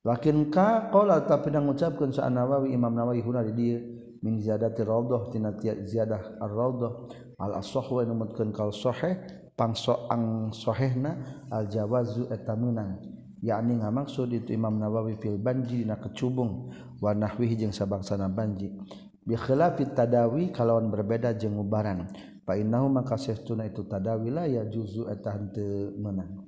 [0.01, 3.77] lakin ka qala tapi dan ngucapkeun sa Nawawi Imam Nawawi huna di dieu
[4.25, 6.91] min ziyadati raudhah tina ziyadah ar-raudhah
[7.45, 13.01] al asah wa numutkeun kaul sahih pangso ang sahihna al jawazu eta meunang
[13.43, 16.71] yakni ngamaksud itu Imam Nawawi fil banji dina kecubung
[17.03, 18.71] wa nahwihi jeung sabangsana banji.
[19.23, 22.07] Bi khilafit tadawi kalawan berbeda jeung ubaran.
[22.43, 25.07] Maka tun itu tadawilah ya juzu
[25.95, 26.43] menang.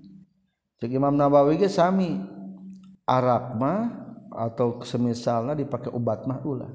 [0.84, 2.20] Imam Nabawi Sami
[3.08, 6.68] Arabma atau semisalnya dipakai obat mahlah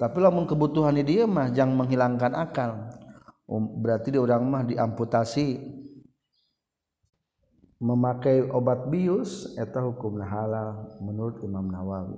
[0.00, 2.88] tapilah kebutuhan dia mah jangan menghilangkan akal
[3.52, 5.80] um, berarti di orang mah diamputasi.
[7.82, 12.14] Memakai obat bius eta hukumna halal menurut Imam Nawawi.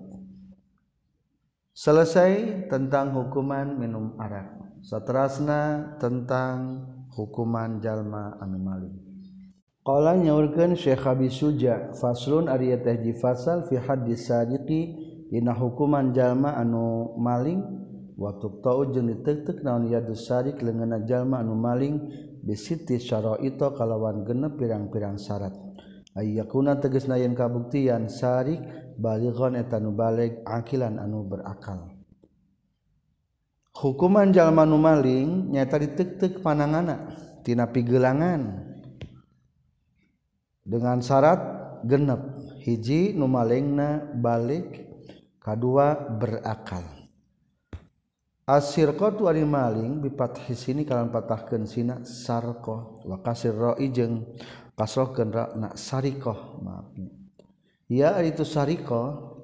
[1.72, 4.54] Selesai tentang hukuman minum arak.
[4.84, 6.84] Seterusnya tentang
[7.16, 8.96] hukuman jalma anu maling.
[9.80, 14.96] Qala nyaurkeun Syekh Abi Suja faslun ari teh fasal fi haddis sadiqi
[15.32, 17.83] dina hukuman jalma anu maling?
[18.14, 22.10] waktu tau jeung ditetek naon yadusarik leungeunna jalma anu maling
[22.46, 25.54] bisiti syara'ita kalawan genep pirang-pirang syarat.
[26.14, 28.62] Ayyakuna tegasna yen kabuktian sarik
[28.94, 31.90] balighon eta nu baleg akilan anu berakal.
[33.74, 38.70] Hukuman jalma nu maling nyata ditetek panangana tina pigelangan.
[40.62, 41.42] Dengan syarat
[41.82, 42.22] genep
[42.62, 44.86] hiji nu malingna balik
[45.42, 46.93] kadua berakal.
[48.44, 50.12] asirqatu ari maling bi
[50.48, 54.24] hisini kalan patahkeun sina sarqa wa kasir ra'i jeung
[54.76, 57.08] kasrohkeun ra na sariqah maafna
[57.88, 59.34] ya itu tu sariqah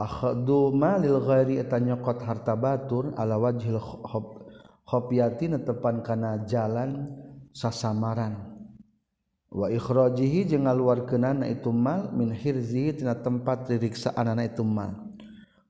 [0.00, 4.40] akhadu malil ghairi eta nyokot harta batur ala wajhil khob
[4.90, 7.06] khopyati netepan kana jalan
[7.54, 8.50] sasamaran.
[9.50, 15.09] Wa ikhrajihi jeung ngaluarkeunana itu mal min hirzi tina tempat ririksaan itu mal.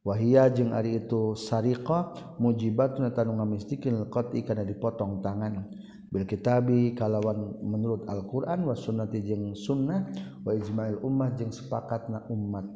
[0.00, 5.68] wahia jeung ari itu sariqa mujibatun tanunga mistikil qati kana dipotong tangan.
[6.10, 10.10] Bil kitabi kalawan menurut Al-Qur'an was sunnati jeung sunnah
[10.42, 12.66] wa ijma'il ummah jeung sepakatna umat.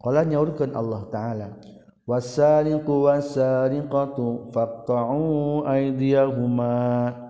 [0.00, 1.48] Qala nyaurkeun Allah taala
[2.08, 7.29] wasariqu wasariqatu faqta'u aydiyahuma.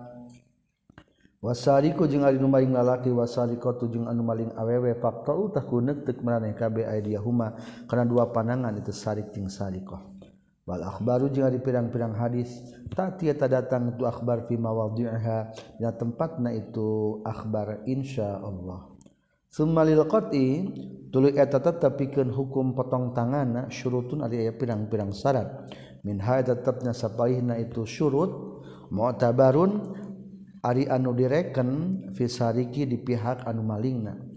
[1.41, 4.93] wasariku jeung ari nu maling lalaki wasariqatu jeung anu maling awewe.
[5.01, 7.57] Faqtau takunuk tek maraneh kabeh aidiyahuma
[7.89, 9.99] kana dua panangan itu sarik jeung sariqah
[10.69, 12.61] wal akhbaru jeung ari pirang-pirang hadis
[12.93, 15.37] tati eta datang itu akhbar fi mawadhi'ha
[15.81, 18.93] dina tempatna itu akhbar insyaallah
[19.49, 20.69] summa lil qat'i
[21.09, 25.49] tuluy eta tetep pikeun hukum potong tanganna syurutun ari aya pirang-pirang syarat.
[26.01, 30.00] Min haid tetepna sapaihna itu syurut mu'tabarun
[30.61, 31.69] Ari anu direken
[32.13, 34.31] Fisariki di pihak anu malingna.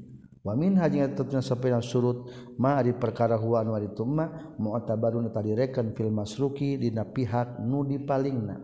[0.44, 2.28] Wamin hanya tetapnya sepeda surut
[2.60, 7.96] ma di perkara huan wa tumma mu'tabarun tadi direken fil masruki dina pihak nu di
[7.96, 8.60] palingna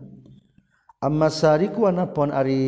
[1.01, 2.61] amma sariku anapon ari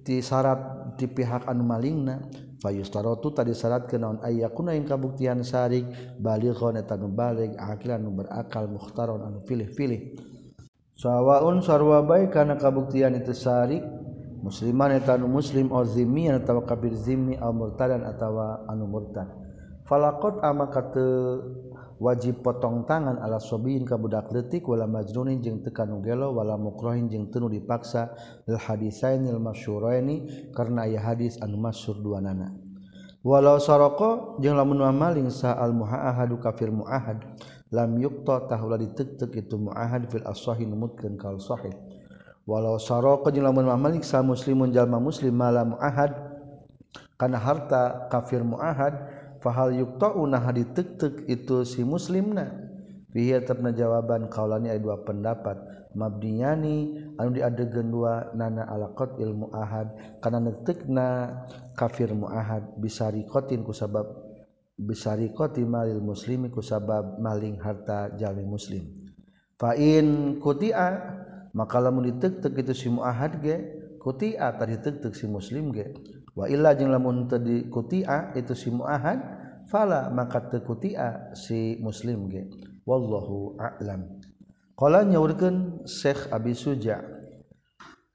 [0.00, 2.24] ti syarat di pihak anu malingna
[2.64, 5.84] fayustarotu tadi syarat kenaon ayyakuna yang kabuktian sarik
[6.16, 7.52] balighon eta nu balig
[8.00, 10.16] nu berakal mukhtaron anu pilih-pilih.
[10.96, 13.84] Sawaun sarwa baik kana kabuktian itu sarik
[14.42, 19.28] musliman eta anu muslim au zimmi atawa kafir zimmi au murtadan atawa anu murtad.
[19.88, 21.00] Falaqat ama kata
[21.98, 26.54] wajib potong tangan ala sobiin ka budak leutik wala majnunin jeung teu kanu gelo wala
[26.54, 28.14] mukrohin jeung teu dipaksa
[28.46, 32.54] lil hadisainil masyhuraini karena aya hadis anu masyhur duanana
[33.26, 37.18] walau saroko jeung lamun mamaling sa al muahadu kafir muahad
[37.74, 41.74] lam yuqta tahula ditek-tek itu muahad fil asahin mutkan kal sahih.
[42.48, 46.16] walau saro kenyelamun mamalik sa muslimun jalma muslim malam ahad
[47.20, 48.96] karena harta kafir muahad
[49.44, 52.68] fahal yukta'una haditek-tek itu si muslimna.
[53.10, 55.56] Fihi tetapna jawaban kaulani ada dua pendapat.
[55.98, 61.42] Mabniyani anu diadegeun dua nana alaqat ilmu ahad kana netekna
[61.74, 64.06] kafir muahad bisariqatin ku sabab
[64.78, 68.84] bisariqati malil muslimi ku sabab maling harta jalmi muslim.
[69.58, 71.18] Fa in kutia
[71.56, 73.56] maka lamun ditek-tek itu si muahad ge
[73.98, 75.92] kutia tadi ditek-tek si muslim ge.
[76.36, 79.18] Wa illa jeung lamun teu dikutia itu si muahad
[79.66, 82.46] fala maka teu kutia si muslim ge.
[82.86, 84.22] Wallahu a'lam.
[84.78, 87.02] Qala nyaurkeun Syekh Abi Suja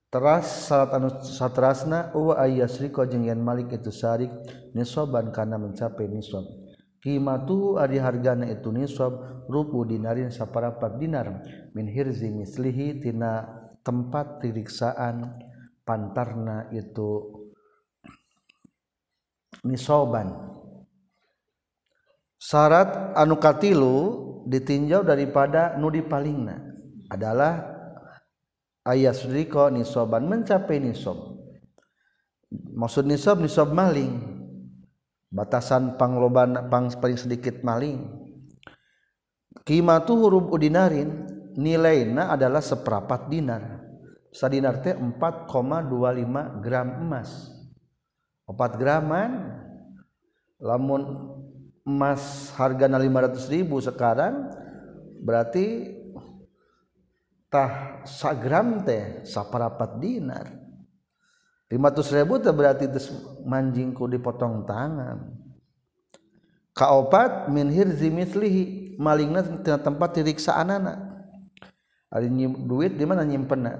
[0.08, 4.32] teras salat anu satrasna wa ayyasrika jeung yen malik itu syarik
[4.72, 6.63] nisaban kana mencapai nisab.
[7.04, 11.44] qimatu ari hargana itu nisab rupu dinarin saparapat dinar
[11.76, 13.44] min hirzi mislihi tina
[13.84, 15.36] tempat tiriksaan
[15.84, 17.44] pantarna itu
[19.68, 20.32] nisoban.
[22.40, 23.96] Syarat anu katilu
[24.48, 26.60] ditinjau daripada nudi palingna
[27.12, 27.68] adalah
[28.88, 31.40] ayat sudriko nisoban mencapai nisob
[32.52, 34.33] maksud nisob nisob maling.
[35.34, 38.06] Batasan pangloban pang paling sedikit maling.
[39.66, 41.26] Qimatu huruf udinarin
[41.58, 43.82] nilainya adalah seperapat dinar.
[44.30, 47.50] Sadinar teh 4,25 gram emas.
[48.46, 49.32] 4 graman
[50.62, 51.02] lamun
[51.84, 54.52] emas hargana 500 ribu sekarang
[55.24, 55.96] berarti
[57.52, 60.63] tah sagram teh saparapat dinar
[61.74, 62.86] 500 ribu itu berarti
[63.50, 65.26] manjingku dipotong tangan.
[66.78, 71.02] Kaopat min hirzi mislihi malingna tina tempat diriksa anak
[72.14, 72.30] ari
[72.70, 73.74] duit di mana nyimpenna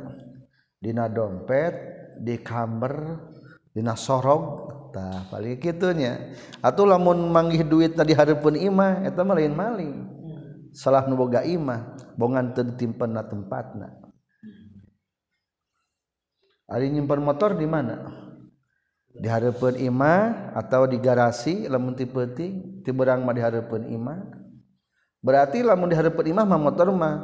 [0.82, 1.74] dina dompet
[2.18, 3.22] di kamar
[3.70, 6.34] dina sorog tah paling kitunya.
[6.66, 9.94] Atuh lamun manggih duit tadi hareupeun imah eta mah lain maling.
[10.74, 14.03] Salah nu boga imah bongan teu ditimpenna tempatna
[16.68, 18.08] Ari nyimpan motor di mana?
[19.14, 20.22] Di hadapan imah
[20.58, 24.20] atau di garasi lamun ti peuting, ti berang mah di hadapan imah.
[25.22, 27.16] Berarti lamun di hadapan imah mah motor mah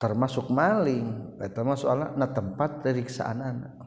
[0.00, 3.84] termasuk maling, eta mah soalna na tempat periksaan anak.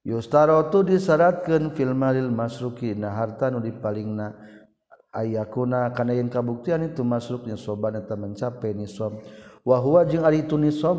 [0.00, 4.32] Yustarotu disyaratkeun fil malil masruki na harta nu dipalingna
[5.12, 9.20] ayakuna kana yang kabuktian itu masuknya soban eta mencapai nisab
[9.66, 10.98] wahwa jeung ari itu nisab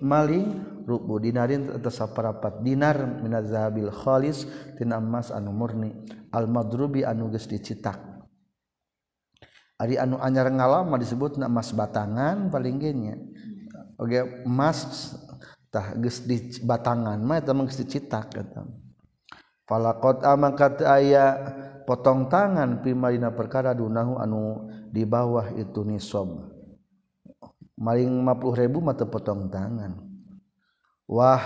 [0.00, 5.94] maling rubu dinarin atas saparapat dinar minaz zahabil khalis tina emas anu murni.
[6.30, 7.98] Al madrubi anu geus dicitak.
[9.80, 13.16] Ari anu anyar ngalama disebutna emas batangan paling geunya
[14.00, 15.12] oge emas
[15.68, 18.64] tah geus di batangan mah eta mah geus dicitak eta
[19.68, 21.26] falaqat amakat aya
[21.84, 26.49] potong tangan pimarina perkara dunahu anu di bawah itu nisab
[27.80, 29.96] maling 50.000 mata potong tangan.
[31.08, 31.42] Wah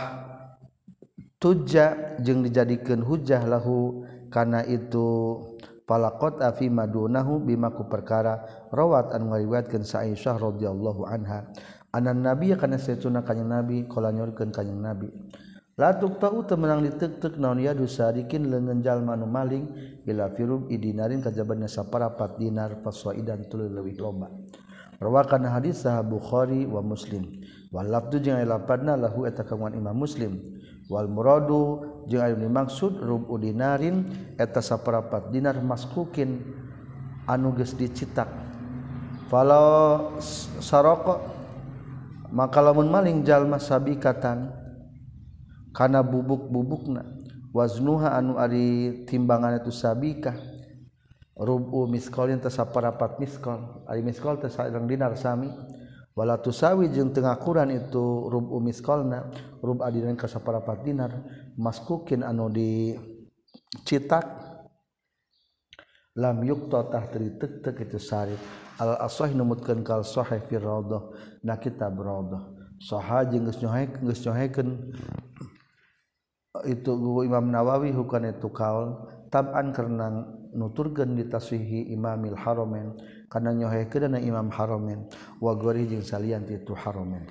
[1.38, 5.38] tuja jeung dijadikan hujah lahu karena itu
[5.86, 11.48] palakot afi madunahu bimaku perkara rawat an ngariwayatkeun sa Aisyah radhiyallahu anha.
[11.94, 15.14] Anan nabi kana saytuna kanjing nabi kala nyorkeun kanjing nabi
[15.74, 19.66] la tuqta'u temenang ditek-tek naon ya dusarikin leungeun jalma anu maling
[20.06, 24.30] bila firub idinarin kajabanna saparapat dinar faswaidan tuluy leuwih loba
[25.04, 27.44] rawakan hadis sah Bukhari wa Muslim.
[27.68, 28.48] Wal lafdu jeung aya
[28.96, 30.40] lahu eta kawan Imam Muslim.
[30.88, 34.08] Wal muradu jeung aya dimaksud rubu dinarin
[34.40, 36.40] eta saparapat dinar maskukin
[37.24, 38.28] anu geus dicetak
[39.32, 40.12] falau
[40.60, 41.24] saroko
[42.28, 44.52] maka lamun maling jalma sabikatan
[45.72, 47.00] kana bubuk-bubukna
[47.56, 50.53] waznuha anu ari timbangan itu sabikah.
[51.38, 53.84] Rubu miskolin tesaparapat miskol.
[53.90, 55.50] Ari miskol tesarang dinar sami.
[56.14, 59.30] Wala tusawi jeung tengah kuran itu rubu miskolna.
[59.58, 61.10] Rub adinan kasaparapat dinar.
[61.58, 62.94] Maskukin anu di
[63.82, 64.26] citak
[66.14, 68.38] lam yukta tah teri tek tek itu sarif
[68.78, 71.10] al asah numutkeun kal sahih fi rawdah
[71.42, 74.94] na kitab rawdah saha jeung geus nyohekeun geus nyohekeun
[76.70, 76.92] itu
[77.26, 79.10] Imam Nawawi bukan itu kaul.
[79.26, 80.22] Taban karena
[80.54, 82.96] nuturgen ditasihi Imamil Haromen
[83.26, 85.10] karena nyohe kedana Imam Haromen
[85.42, 87.26] wagori jeung salian itu Haromen.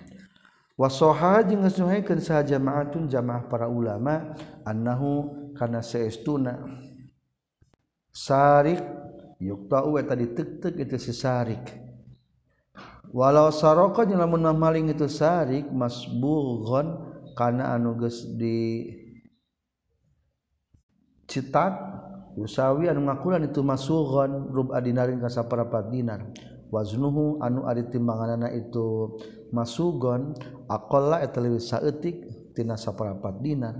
[0.75, 6.59] Wasoha jeung ngesnyohekeun saha jamaatun jamaah para ulama annahu kana saestuna
[8.09, 8.81] sarik
[9.37, 11.81] yuktau eta ditek-tek itu si sarik.
[13.13, 16.97] Walau saraka jeung lamun maling itu sarik masbughan
[17.37, 18.89] kana anu geus di
[21.29, 21.73] citat
[22.39, 26.25] usawi anu ngakulan itu masugon rub adinarin ka saparapat dinar
[26.73, 29.17] waznuhu anu ari timbanganana itu
[29.53, 30.33] masugon
[30.65, 33.75] aqalla eta leuwih saeutik tina saparapat dinar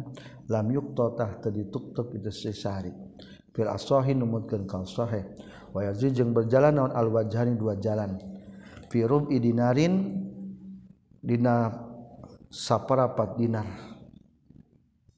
[0.50, 2.94] lam yukta tah teu dituktuk itu sesari
[3.54, 5.26] fil asahi numutkeun kal sahih
[5.74, 8.22] wa yazi jeung berjalan naon al wajhani dua jalan.
[8.94, 10.22] Fi rub dinarin
[11.18, 11.74] dina
[12.54, 13.66] saparapat dinar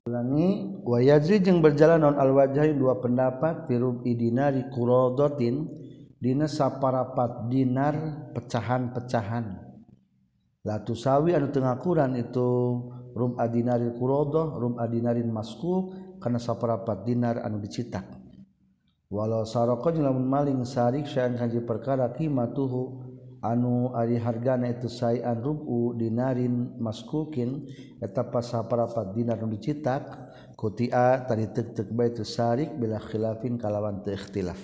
[0.05, 5.65] ulangi wa yajri jeung berjalan non al wajhi dua pendapat firub idinari quradatin
[6.21, 9.65] dina saparapat dinar pecahan-pecahan.
[10.61, 12.49] La tusawi anu teu ngakuran itu
[13.17, 18.05] rum adinari quradah rum adinarin masku kana saparapat dinar anu dicetak
[19.09, 23.14] walau saraka jeung lamun maling sarik syai'an kanji perkara qimatuhu
[23.45, 27.69] anu ari hargana itu sayan rubu dinarin maskukin
[28.01, 30.09] eta pasaparapat dinar nu dicetak
[30.57, 34.57] kutia tadi tek-tek baitu sarik bila khilafin kalawan teu ikhtilaf.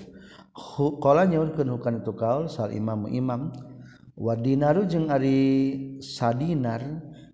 [0.98, 3.54] Qala nyaurkeun hukan itu kaul sal imam imam
[4.18, 6.82] wa dinaru jeung ari sadinar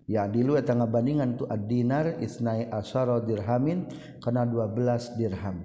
[0.06, 3.88] ya dilu eta ngabandingan tu ad-dinar isnai asyara dirhamin
[4.22, 5.64] kana 12 dirham.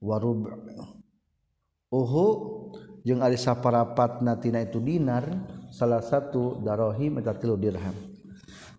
[0.00, 0.48] Wa rub
[1.92, 2.55] uhu
[3.06, 5.22] jeung ari saparapatnatina itu dinar
[5.70, 7.94] salah satu darohim eta tilu dirham.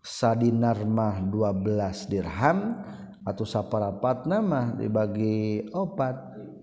[0.03, 2.84] Sadinar mah 12 dirham
[3.23, 6.15] atau saparapat nama dibagi opat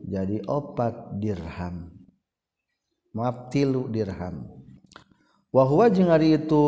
[0.04, 1.88] jadi opat dirham.
[3.16, 4.44] Maaf tilu dirham.
[5.48, 6.64] Wahwa jeung ari itu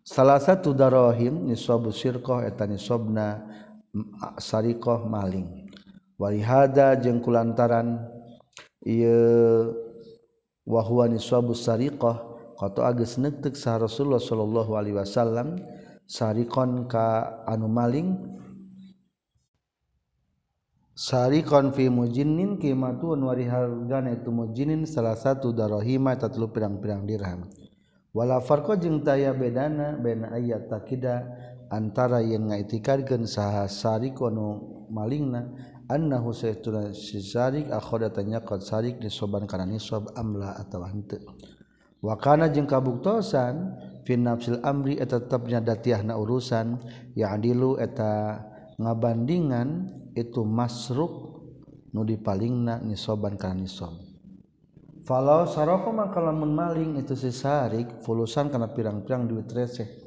[0.00, 3.44] salah satu darohim nisabu sirqah eta nisabna
[4.40, 5.68] sarikoh maling.
[6.16, 8.15] Walihada jeung kulantaran
[10.62, 12.38] wahwani suabu sariqah.
[12.56, 15.60] Koto agus netek sah Rasulullah Shallallahu Alaihi Wasallam
[16.08, 18.16] sarikon ka anu maling.
[20.96, 27.44] Sarikon fi mujinin kimatuan wari hargana itu mujinin salah satu darohima tatlu pirang-pirang dirham.
[28.16, 31.28] Wala farqa jeung taya bedana bena ayat takida
[31.68, 34.40] antara yang ngaitikadkeun saha sarikon
[34.88, 35.52] malingna
[35.86, 41.22] annahu saytuna si sarik akhoda tanyakot sarik nisoban kana nisob amla atawa henteu
[42.02, 46.82] wa kana jeung kabuktosan fi nafsil amri eta tetepnya datiahna urusan
[47.14, 48.42] ya'dilu eta
[48.78, 49.68] ngabandingan
[50.18, 51.42] itu masruk
[51.94, 53.94] nu dipalingna nisoban kana nisob
[55.06, 60.06] falau saroko maka lamun maling itu si sarik fulusan kana pirang-pirang duit receh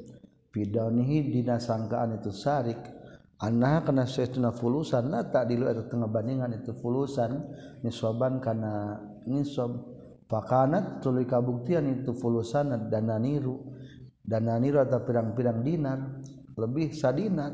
[0.50, 2.99] pidanihi dina sangkaan itu sarik.
[3.40, 7.40] Anah kena saestuna fulusan nah tak di luar tengah bandingan itu fulusan
[7.80, 13.58] nisoban karena nisob fakanat tuluy kabuktian itu fulusan dan niru.
[14.22, 16.22] Dan niru atau pirang-pirang dinar
[16.54, 17.50] lebih sadinar.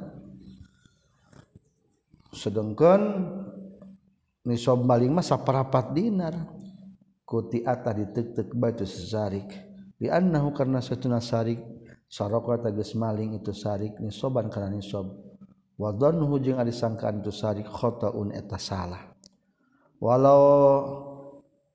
[2.28, 3.00] Sedangkan
[4.44, 6.36] nisob maling mah saparapat dinar.
[7.26, 9.50] Kuti ata ditek-tek batu sarik
[9.98, 11.58] di annahu karena satuna sarik
[12.06, 15.25] saroko tages maling itu sarik nisoban karena nisob
[15.76, 19.12] wadonhu jeung ari sangkaan tu sarik khotaun eta salah.
[19.96, 20.42] Walau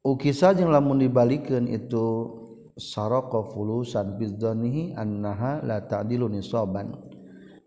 [0.05, 2.05] ukisa jeung lamun dibalikeun itu
[2.77, 6.93] saroko fulusan bidzanihi annaha la ta'dilu nisaban.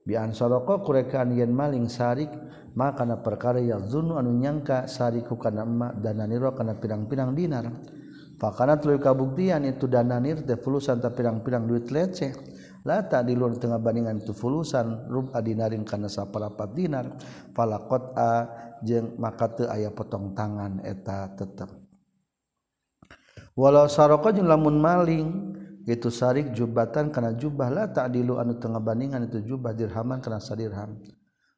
[0.04, 2.30] Bi an saroko kurekaan yen maling sarik
[2.74, 7.70] maka kana perkara yazunnu anu nyangka sariku kana emak dananiro kana pirang-pirang dinar.
[8.34, 12.34] Fakana tuluy kabuktian itu dananir teh fulusan ta pirang-pirang duit leceh.
[12.84, 17.16] la lata di luar tengah bandingan itu fulusan rub dinarin kana saparapat dinar
[17.56, 18.32] fala qat'a
[18.84, 21.72] jeung maka teu aya potong tangan eta tetep.
[23.56, 25.28] Walau saraka jeung lamun maling
[25.88, 27.72] itu sarik jubatan kana jubah.
[27.72, 31.00] Lata di luar anu tengah bandingan itu jubah dirhaman kana sadirham.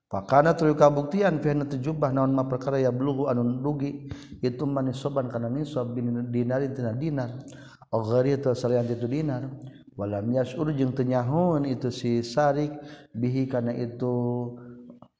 [0.06, 4.06] Pakana tuluy kabuktian fi hanu jubah naon ma perkara ya blugu anu rugi
[4.38, 7.42] itu manisoban kana nisab bin dinarin tina dinar.
[7.90, 9.50] Ogari atau salian itu dinar.
[9.96, 12.70] walam yasur jeung teu nyahun itu si sarik.
[13.16, 14.54] Bihi kana itu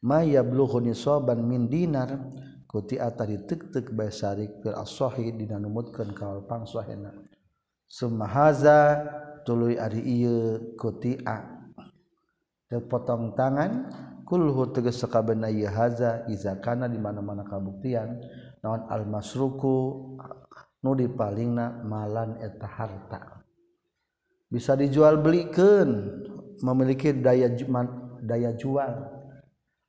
[0.05, 2.21] maya blughu nisaban min dinar.
[2.67, 7.15] Kuti atari ditek-tek bae sarik fil as-sahih dina numutkeun ka pangsahena
[7.89, 9.07] summa haza
[9.47, 11.47] tuluy ari ieu kutia
[12.91, 13.87] potong tangan
[14.29, 18.21] kulhu tegas sakabena ieu haza iza kana di mana-mana kabuktian.
[18.61, 19.79] Naon al-masruku
[20.83, 23.36] nu dipalingna malan eta harta.
[24.47, 26.23] bisa dijual belikan
[26.63, 27.51] memiliki daya
[28.23, 29.13] daya jual.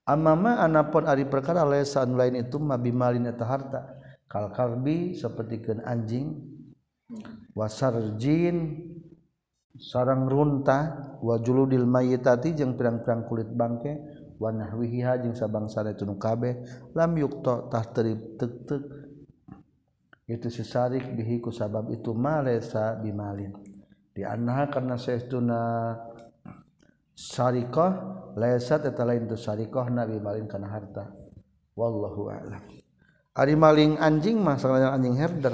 [0.08, 3.82] Amama anapun ari perkara lesan lain itu mabimalin eta harta.
[4.28, 6.36] Kal kalbi sapertikeun anjing
[7.56, 8.84] wasarjin
[9.80, 13.96] sarang runta wajuludil mayitati jeung pirang-pirang kulit bangke
[14.36, 16.60] wa nahwihi jeung sabangsana itu kabeh
[16.92, 18.36] lam yukta tah teuk
[18.68, 18.84] teuk
[20.28, 23.56] itu sesarik bihi ku sabab itu malesa bimalin.
[24.18, 25.94] Di anha karena saestuna
[27.14, 31.06] sarikoh lesat eta lain tu sarikoh nabi malin kana harta.
[31.78, 32.66] Wallahu a'lam.
[33.38, 35.54] Ari maling anjing mah anjing herder.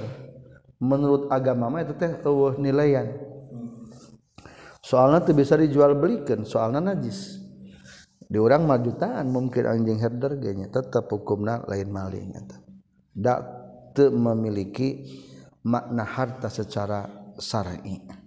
[0.79, 3.07] Menurut agama mah itu teh eueuh nilaian
[4.83, 7.43] soalnya tuh bisa dijual belikan soalnya najis.
[8.23, 12.31] Di orang majutaan mungkin anjing herder ganya tetap hukumna lain maling
[13.13, 13.39] tidak
[14.09, 15.05] memiliki
[15.61, 17.05] makna harta secara
[17.37, 18.22] syar'i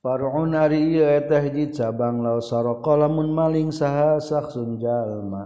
[0.00, 0.96] Farun ari
[1.28, 5.44] teh hiji cabang laos saroko lamun maling saha saksun jalma.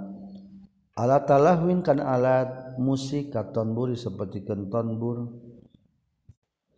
[0.95, 5.27] Alat talahwin kan alat musik katon buri seperti kenton bur.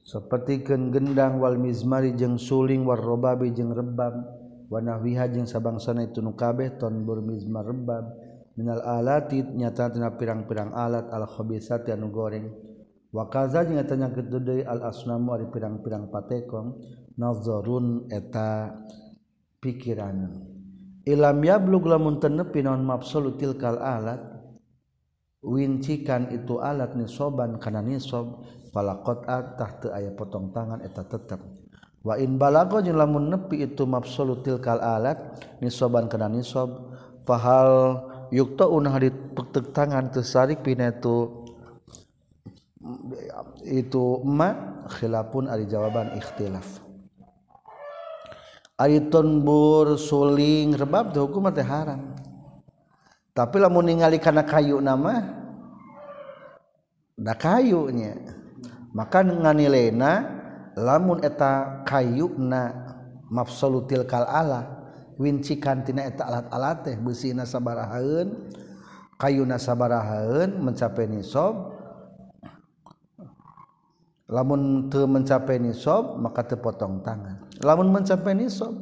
[0.01, 4.25] Seperti ken gendang wal mizmari jeung suling war robabi jeung rebab
[4.73, 8.09] wanahwiha jeung sabangsana itu nu kabeh ton bur mizmar rebab
[8.57, 12.49] minal alati nyata tina pirang-pirang alat al khabisati anu goreng.
[13.13, 14.09] Wa kaza jeung eta nya
[14.65, 18.77] al asnamu ari pirang-pirang patekong nazarun eta
[19.61, 20.31] pikiran
[21.09, 24.21] ilam yablug lamun teu nepi naon mabsulutil kal alat
[25.41, 28.45] wincikan itu alat nisoban kana nisob
[28.75, 31.41] falaqat tah teu aya potong tangan eta tetep.
[32.07, 35.19] Wain balago jeung lamun nepi itu mabsulutil kal alat
[35.59, 36.95] nisoban kana nisob
[37.27, 41.47] fahal yukta unah ditek tangan teu sarik pina itu
[43.67, 46.86] itu ma khilafun ari jawaban ikhtilaf
[48.77, 52.13] Aritonbur suling rebab teh hukum teh haram.
[53.37, 55.45] Tapi lamun ningali kana kayu nama
[57.17, 58.17] da kayunya
[58.97, 60.25] maka nganilena
[60.77, 62.73] lamun eta kayu na
[63.29, 64.89] mafsolutil kal ala
[65.21, 68.53] wincikan tina eta alat-alat teh besi nasabarahaun
[69.21, 71.76] kayu nasabarahaun mencapai nisab
[74.27, 77.47] lamun teu mencapai nisab maka teu potong tangan.
[77.63, 78.75] Lamun mencapai nisab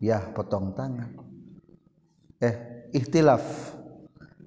[0.00, 1.12] ya potong tangan.
[2.40, 3.76] Eh ikhtilaf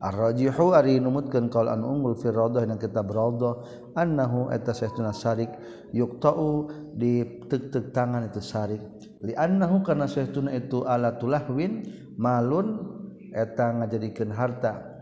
[0.02, 3.64] ar-rajihu ari numutkeun qaul an unggul fi radah dina kitab radah
[3.96, 5.54] annahu eta saestuna sarik
[5.94, 6.68] yuqta'u
[6.98, 8.82] di tek-tek tangan itu sarik.
[9.24, 11.86] Li annahu kana saestuna itu alatul lahwin
[12.18, 13.00] malun
[13.32, 14.93] eta ngajadikeun harta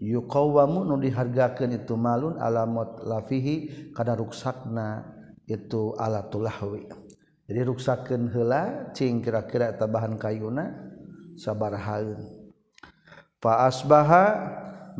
[0.00, 5.04] yuqawamu nu dihargakeun itu malun alamat lafihi kada ruksakna
[5.48, 6.84] itu alatul lahwi
[7.46, 10.74] jadi ruksakeun heula cing kira-kira eta bahan kayuna
[11.38, 12.20] sabarhaeun
[13.40, 14.24] fa asbaha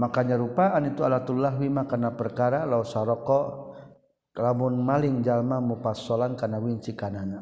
[0.01, 3.67] makanya rupaan itu alatul lahwi makana perkara law saroko
[4.37, 7.41] lamun maling jalma mupassolan kana winci kanana.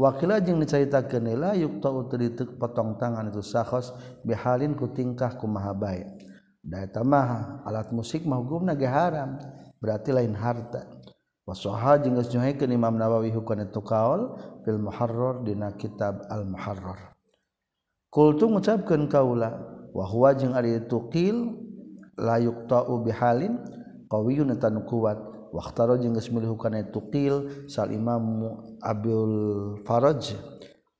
[0.00, 3.92] Wakila jeung dicaritakeun la yukta utri potong tangan itu sahos
[4.24, 6.19] bihalin ku tingkah kumaha bae
[6.60, 9.40] data maha alat musik mahgumna ge haram
[9.80, 10.86] berarti lain harta.
[11.48, 17.16] Wasoha jeung geus nyohikeun Imam Nawawi hukana itu kaul fil muharrar dina kitab al muharrar.
[18.12, 19.58] Qultu ngucapkeun kaula
[19.90, 21.58] wa huwa jeung ari itu qil
[22.14, 23.58] la yuqta'u bihalin
[24.06, 25.18] qawiyun tan kuat.
[25.50, 28.46] Waqtaro jeung geus milih hukana itu qil sal Imam
[28.78, 30.38] Abdul Faraj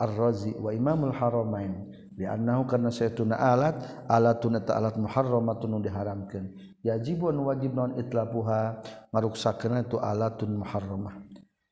[0.03, 1.95] Ar-Razi wa Imamul Haramain.
[2.21, 6.53] dianahu karena saya tuna alat alat tuna alat muharramatun diharamkan.
[6.85, 11.17] Yajibu an wajib non itlapuha maruksakeun tu alatun muharramah.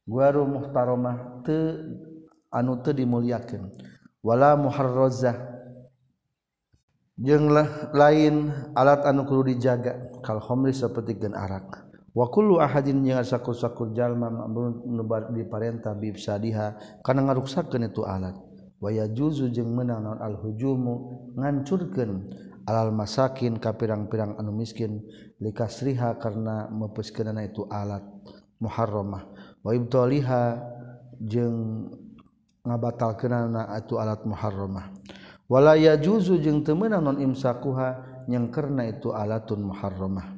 [0.08, 1.56] Guaru muhtaramah te
[2.48, 3.68] anu teu dimuliakeun
[4.24, 5.36] wala muharrazah
[7.20, 7.52] jeung
[7.92, 11.84] lain alat anu kudu dijaga kal khamri saperti geun arak.
[12.16, 15.04] Wa kullu ahadin jeung sakur-sakur jalma ma'murun nu
[15.36, 18.47] diparentah bi ibsadiha kana ngaruksakeun itu alat.
[18.78, 21.28] waya juzu jeung menang non al-hujumu?
[21.34, 22.30] Ngancurkeun
[22.66, 25.02] alal masakin ka pirang-pirang anu miskin
[25.42, 28.02] likasriha karena meupuskeunana itu alat
[28.62, 29.26] muharramah.
[29.62, 30.42] Wa ibtaliha
[31.22, 31.90] jeung
[32.66, 34.94] ngabatalkeunana itu alat muharramah.
[35.48, 40.36] Wala yajuzu jeung teu meunang non imsakuha nyengkerna itu alatun muharramah.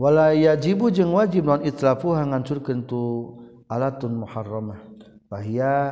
[0.00, 3.36] Wala yajibu jeung wajib non itlafuha ngancurkeun tu
[3.68, 4.95] alatun muharramah.
[5.26, 5.90] Pahia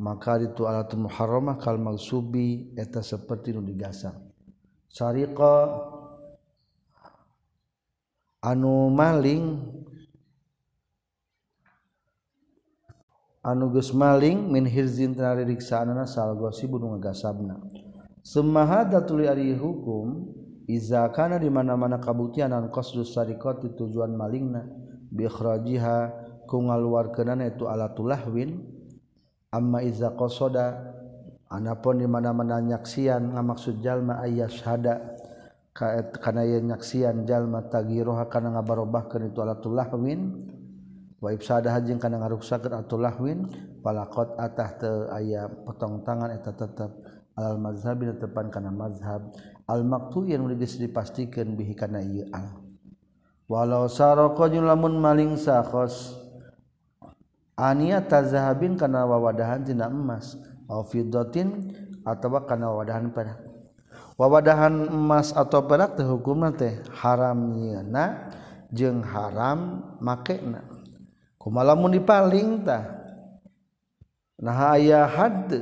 [0.00, 4.16] maka itu alat muharramah kal magsubi eta seperti nu digasang.
[4.88, 5.68] Sariqa
[8.40, 9.60] anu maling
[13.44, 17.60] anu geus maling min hirzin tina riksaanna sal ghasibun ngagasabna.
[18.24, 20.28] Semaha datuli ari hukum
[20.68, 24.64] iza kana di mana-mana kabuktian an qasdus sariqati tujuan malingna
[25.12, 26.19] bi ikhrajiha
[26.50, 28.58] ku ngaluarkeunana itu alatulahwin
[29.54, 30.90] amma iza qasada
[31.46, 35.14] anapun di mana-mana nyaksian ngamaksud jalma ayyashhada
[36.18, 40.50] kana yen nyaksian jalma tagiroha kana ngabarobahkeun itu alatulahwin
[41.22, 43.46] wa ibsadah hajing kana ngaruksakeun alatulahwin
[43.78, 46.90] palaqat atah teu aya potong tangan eta tetep
[47.40, 49.32] alal mazhab dina tepan kana mazhab.
[49.64, 52.60] Al maktu yang geus dipastikan bihi kana ieu al.
[53.48, 56.19] Walau saroko lamun maling sakhos
[57.60, 60.40] ania tazahabin kana wawadahan tina emas.
[60.70, 61.76] Au fiddatin
[62.08, 63.44] atawa kana wawadahan perak.
[64.16, 68.32] Wawadahan emas atau perak teh hukumna teh haram nyieuna
[68.72, 70.64] jeung haram makena.
[71.40, 72.84] Kumaha lamun dipaling tah?
[74.40, 75.52] Nah aya hadd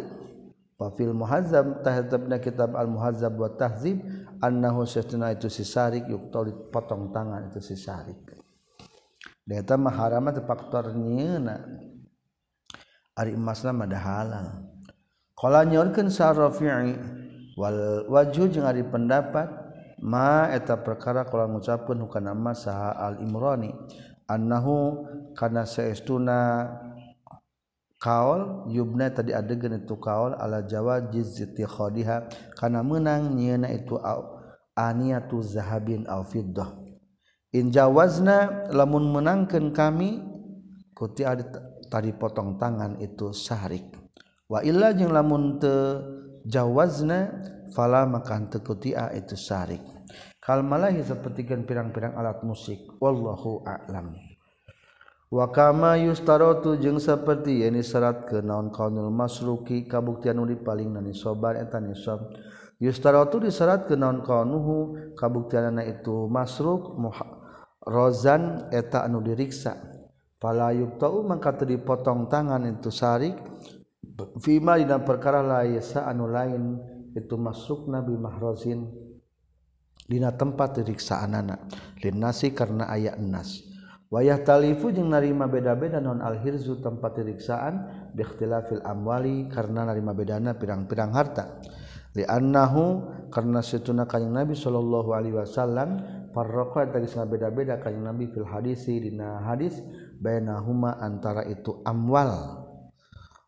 [0.79, 3.99] wa fil muhazzab tahzabna kitab al muhazzab wa tahzib
[4.39, 8.19] annahu sesuna itu sisarik yuqtal potong tangan itu sisarik
[9.49, 11.41] Data mah haram teh faktornya
[13.17, 14.47] emas ada halal.
[15.33, 16.93] Kalau nyorkan sarrafi'i
[17.57, 19.49] wal wajhu jeung ari pendapat
[20.05, 23.75] ma eta perkara kalau ngucapkeun hukana masa al imrani
[24.31, 26.71] annahu kana saestuna
[27.99, 33.99] kaul yubna tadi adegan itu kaul ala jawajiz khadiha kana menang nyieuna itu
[34.79, 36.88] aniyatu zahabin au fiddah
[37.49, 40.21] Injawazna lamun menangkan kami
[40.93, 41.25] kuti
[41.89, 43.89] tadi potong tangan itu syarik.
[44.45, 45.73] Wa illa jeung lamun te
[46.45, 47.33] jawazna
[47.73, 49.81] fala makan tekutia itu syarik.
[50.45, 52.85] Kal malahi sapertikeun pirang-pirang alat musik.
[53.01, 54.13] Wallahu a'lam.
[55.33, 61.57] Wa kama yustaratu jeung saperti yen diseratkeun naon kaunul masruki kabuktian nu dipaling nani sobar
[61.57, 62.29] eta nisab.
[62.77, 64.77] Yustaratu diseratkeun naon kaunuhu
[65.17, 67.38] kabuktianana itu masruk muha
[67.89, 69.81] Rozan eta anu diriksa.
[70.39, 73.35] Palayuk tau mangka dipotong tangan itu sarik
[74.43, 76.79] Fima dina perkara laisa anu lain
[77.15, 78.83] itu masuk Nabi Mahrozin.
[80.09, 81.69] Dina tempat diriksaan anak
[82.01, 83.61] linasi karena ayat nas
[84.09, 87.75] wayah talifu jeung narima beda-beda non alhirzu tempat diriksaan
[88.17, 91.61] biikhtilafil amwali karena narima bedana pirang-pirang harta.
[92.17, 98.31] Li annahu karena situna kanjeng Nabi sallallahu alaihi wasallam farraqa eta geus ngabeda-beda kanjing Nabi
[98.31, 99.75] fil hadisi dina hadis
[100.23, 102.63] bainahuma antara itu amwal.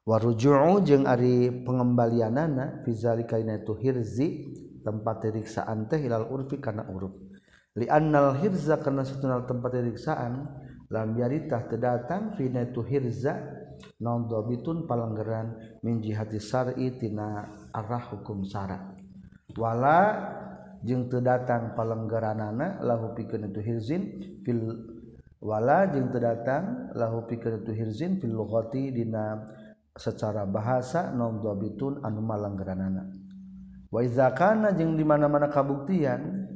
[0.02, 4.50] Waruju'u jeung ari pengembalianana fi zalika itu hirzi
[4.82, 7.14] tempat riksaan teh hilal urfi kana uruf.
[7.78, 10.50] Li annal hirza kana satuna tempat riksaan
[10.90, 13.38] lam yaritah tedatang fi itu hirza
[14.02, 18.92] non dobitun palanggeran min jihati syar'i tina arah hukum syara
[19.56, 19.98] wala
[20.80, 24.02] jeung teu datang palenggeranana lahu pikeun itu hirzin
[24.40, 24.60] fil
[25.40, 29.44] wala jeung teu datang lahu pikeun itu hirzin fil lughati dina
[29.92, 33.12] secara bahasa naum dhabitun anu malanggeranana
[33.92, 36.48] wa iza kana jeung di mana-mana kabuktian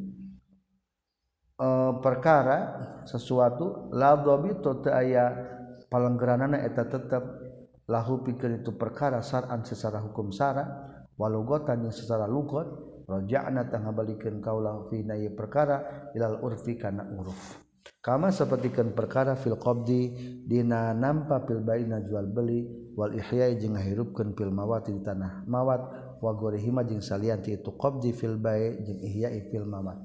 [1.61, 1.69] e,
[2.01, 2.59] perkara
[3.05, 5.37] sesuatu la dhabitun teu aya
[5.93, 7.25] palenggaranana eta tetep
[7.85, 10.65] lahu pikeun itu perkara syar'an secara hukum syara
[11.21, 17.61] walugotan yang secara lugot roja'na tengah balikin kaulah fina ye perkara ilal urfi kana uruf.
[18.05, 20.13] Kama sapertikeun perkara fil qabdi
[20.45, 25.81] dina nampa fil baina jual beli wal ihya jeung ngahirupkeun fil mawat di tanah mawat
[26.21, 30.01] wa gorihima jeung salian ti itu qabdi fil bai jeung ihya fil mawat.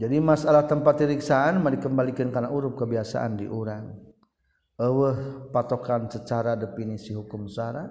[0.00, 3.90] Jadi masalah tempat tiriksaan mari kembalikan karena urup kebiasaan di orang
[4.80, 7.90] eueuh patokan secara definisi hukum syarat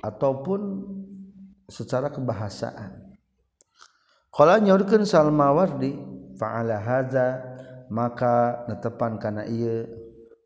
[0.00, 0.60] ataupun
[1.66, 3.18] secara kebahasaan.
[4.30, 5.96] Kalau nyaurkan salmawardi
[6.36, 7.40] fa'ala hadza
[7.88, 9.88] maka netepan kana iya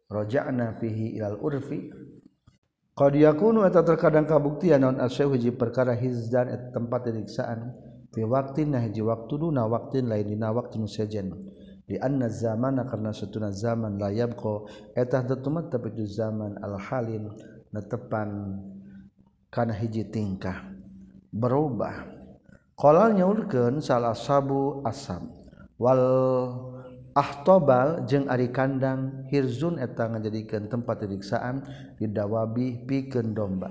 [0.06, 1.90] roja'na fihi ilal urfi
[2.94, 7.74] qad yakunu eta terkadang kabuktian naon asyai hiji perkara hizdan et tempat diriksaan
[8.14, 11.34] fi waqtin nah hiji waktu duna waqtin lain dina waktu nu sejen.
[11.90, 17.26] Di anna zamana karena satuna zaman la yabqa eta tetumat tapi tu zaman al halin
[17.74, 18.62] netepan
[19.50, 20.79] kana hiji tingkah.
[21.30, 22.06] berubah.
[22.74, 25.30] Kolal nyaurkeun salah sabu asam.
[25.80, 26.02] Wal
[27.16, 31.64] ahtobal jeung ari kandang hirzun eta ngajadikeun tempat didiksaan
[31.96, 33.70] didawabi pikeun domba.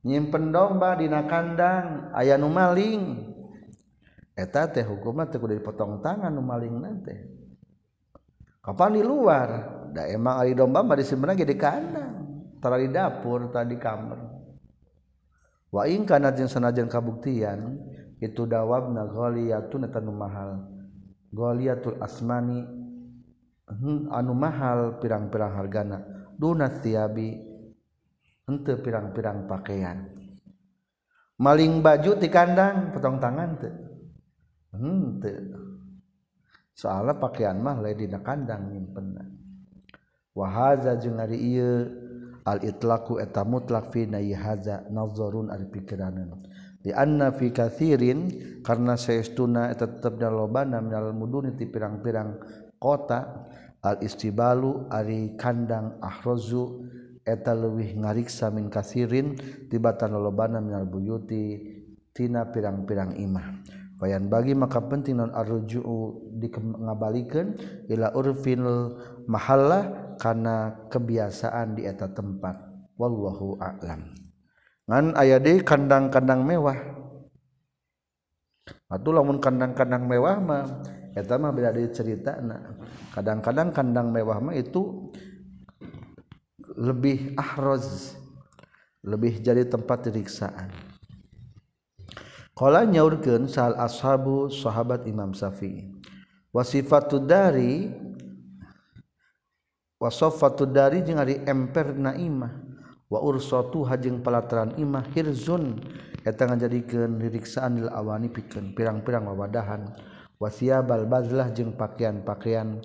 [0.00, 3.30] Nyimpen domba dina kandang aya nu maling.
[4.34, 7.20] Eta teh hukumna teh kudu dipotong tangan nu maling teh.
[8.60, 9.48] Kapan di luar?
[9.90, 12.14] Da emang ari domba mah disimpen di kandang
[12.62, 14.39] tara di dapur tara di kamar
[15.70, 17.78] waing kana jeung sanajan kabuktian
[18.20, 20.66] itu dawab na goliyatun eta nu mahal.
[21.30, 22.66] Goliyatul asmani
[23.70, 25.98] hmm, anu mahal pirang-pirang hargana.
[26.34, 27.38] Dunat tiabi
[28.50, 30.10] henteu pirang-pirang pakaian.
[31.40, 33.72] Maling baju di kandang potong tangan teu.
[34.74, 35.70] Hmm, henteu
[36.80, 39.28] soalnya pakaian mah lain dina kandang nyimpenna.
[40.32, 41.84] Wa hadza jeung ari ieu
[42.44, 44.36] al-itlaku eta mutlak fi nayi
[44.90, 46.40] nazarun ari pikiranan
[46.80, 48.20] di anna fi katsirin
[48.64, 52.40] karna saestuna eta tetep dalobana minal muduni ti pirang-pirang
[52.80, 53.48] kota
[53.84, 56.88] al istibalu ari kandang ahrozu
[57.24, 59.36] eta leuwih ngariksa min katsirin
[59.68, 61.76] tibatan lobana minal buyuti
[62.16, 63.78] tina pirang-pirang imah.
[64.00, 65.84] Wayan bagi maka penting non arruju
[66.40, 67.52] dikembalikan
[67.92, 68.96] ila urfil
[69.28, 72.60] mahallah karena kebiasaan di eta tempat.
[73.00, 74.12] Wallahu a'lam.
[74.84, 76.76] Ngan aya deui kandang-kandang mewah.
[78.92, 80.64] Atuh lamun kandang-kandang mewah mah
[81.16, 82.76] eta mah beda deui ceritana.
[83.16, 85.08] Kadang-kadang kandang mewah mah itu
[86.76, 88.20] lebih ahroz
[89.00, 90.68] lebih jadi tempat diriksaan.
[92.60, 95.88] Nyaurgen sal ashabu sahabat Imam Syafi'i.
[96.52, 97.88] Wasifatu dari
[100.00, 102.50] wasofatu dari jeung ari emper na imah.
[103.10, 105.76] Wa ursatu hajeng palataran imah hirzun.
[106.24, 109.92] Eta ngajadikeun ririksaan lil awani pikeun pirang-pirang wawadahan.
[110.40, 112.80] Wasiyabal bazlah jeung pakaian-pakaian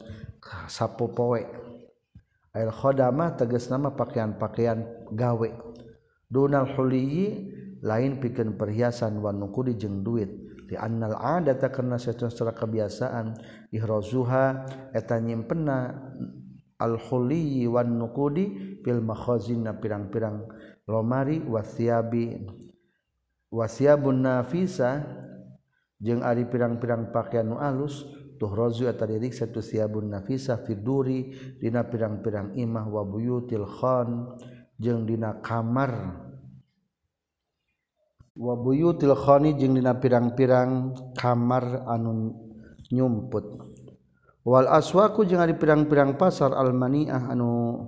[0.68, 1.42] sapo poe
[2.52, 5.50] al khodamah tegas nama pakaian-pakaian gawe.
[6.28, 10.28] Dunal huliyi lain pikeun perhiasan wa nukudi jeung duit.
[10.66, 13.38] Di annal adata karena secara kebiasaan
[13.70, 14.66] ihrazuha
[14.98, 15.94] eta nyimpena
[16.80, 20.46] al-huliyi wan nuqudi fil makhazina pirang-pirang.
[20.86, 22.46] Lomari wasiabi
[23.50, 25.02] wasiabun nafisa
[25.98, 28.06] jeung ari pirang-pirang pakaian nu alus
[28.38, 34.38] tuhrozu eta diriksa satu siabun nafisa fiduri dina pirang-pirang imah wa buyutil khan
[34.78, 36.22] jeung dina kamar.
[38.36, 42.36] Wa buyutil khani jeung dina pirang-pirang kamar anu
[42.92, 43.75] nyumput.
[44.46, 47.82] wal aswaku jeung ari pirang-pirang pasar almaniah anu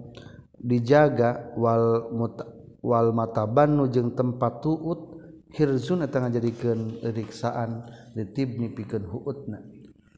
[0.58, 2.50] dijaga wal muta,
[2.82, 5.22] wal matabannu jeung tempat tuut
[5.54, 7.86] hirzun eta ngajadikeun riksaan
[8.18, 9.62] litibni pikeun huutna.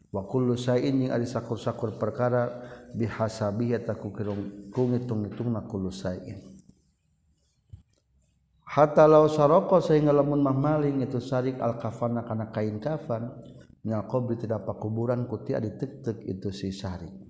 [0.10, 2.50] Wa kullu sain jeung ari sakur-sakur perkara
[2.96, 6.50] bihasabi eta ku ngitung-ngitungna kullu sain
[8.70, 9.26] hatta law
[9.82, 13.34] sehingga lamun mah maling itu sarik al kafana kana kain kafan
[13.86, 17.30] nyaqobri tidak pakuburan kuti ditek-tek itu si syari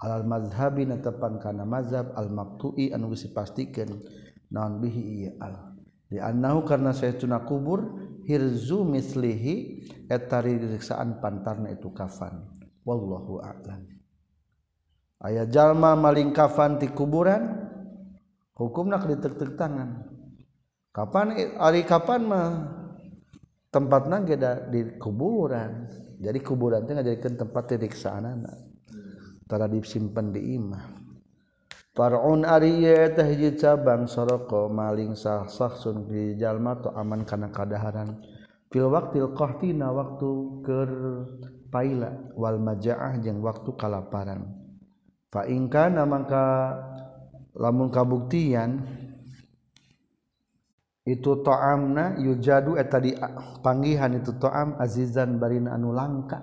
[0.00, 4.00] alal mazhabi netepan kana mazhab al maktui anu geus dipastikeun
[4.50, 5.76] naon bihi ieu al.
[6.10, 7.94] Di annahu karna saytuna kubur
[8.26, 12.50] hirzu mislihi eta riksaan pantarna itu kafan.
[12.82, 13.86] Wallahu a'lam.
[15.22, 17.46] Aya jalma maling kafan ti kuburan
[18.58, 20.02] hukumna ditek-tek tangan.
[20.90, 22.79] Kapan ari kapan mah?
[23.70, 24.36] tempat nangge
[24.68, 25.86] di kuburan.
[26.20, 28.52] Jadi kuburan teh ngajadikan tempat tiriksaan anak
[29.50, 30.84] tara disimpan di imah.
[31.90, 38.20] Farun ariye teh hiji cabang soroko maling sah sahsun di jalma tu aman kana kadaharan.
[38.70, 40.30] Fil waqtil qahtina waktu
[40.62, 40.90] ker
[41.74, 44.46] paila wal majaah jeung waktu kalaparan.
[45.34, 46.78] Fa in kana mangka
[47.58, 48.86] lamun kabuktian
[51.10, 53.10] itu toamna yujadu eta di
[53.66, 56.38] panggihan itu toam azizan barina anu langka.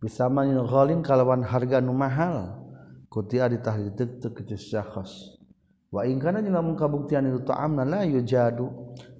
[0.00, 0.64] Bisa manil
[1.04, 2.64] kalawan harga nu mahal.
[3.08, 5.40] Kutia ditahliteuk teu keus syakhs
[5.88, 8.68] wa in kana jeung lamun kabuktian itu toamna la yujadu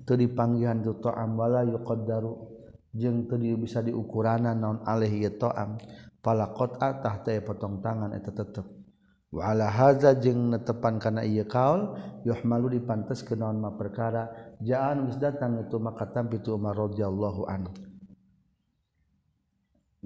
[0.04, 2.32] teu dipanggihan itu toam wala yuqaddaru.
[2.96, 5.76] Jeung teu bisa diukuranan naon alih ieu toam.
[6.18, 8.77] Pala qat'a tahta potong tangan eta tetep.
[9.28, 14.56] Wala haza jeung netepan kana ieu kaul yuhmalu dipantes ke naon ma perkara.
[14.58, 17.72] Jaan geus datang itu maka tampi tu Umar radhiyallahu anhu.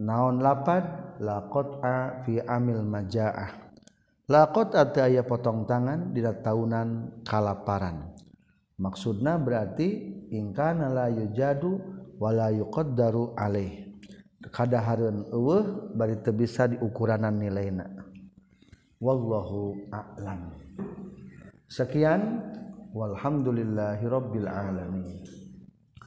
[0.02, 1.16] Naon lapad?
[1.22, 3.72] Laqata fi amil majaah.
[4.26, 8.10] Laqata teh aya potong tangan dina taunan kalaparan.
[8.80, 9.88] Maksudna berarti
[10.32, 11.78] ingkana la yujadu
[12.18, 13.94] wala yuqaddaru alaih.
[14.42, 18.01] Kadahareun eueuh bari teu bisa diukuranan nilaina
[19.02, 20.54] wallahu a'lam.
[21.66, 22.38] Sekian.
[22.92, 25.41] Walhamdulillahirabbil alamin.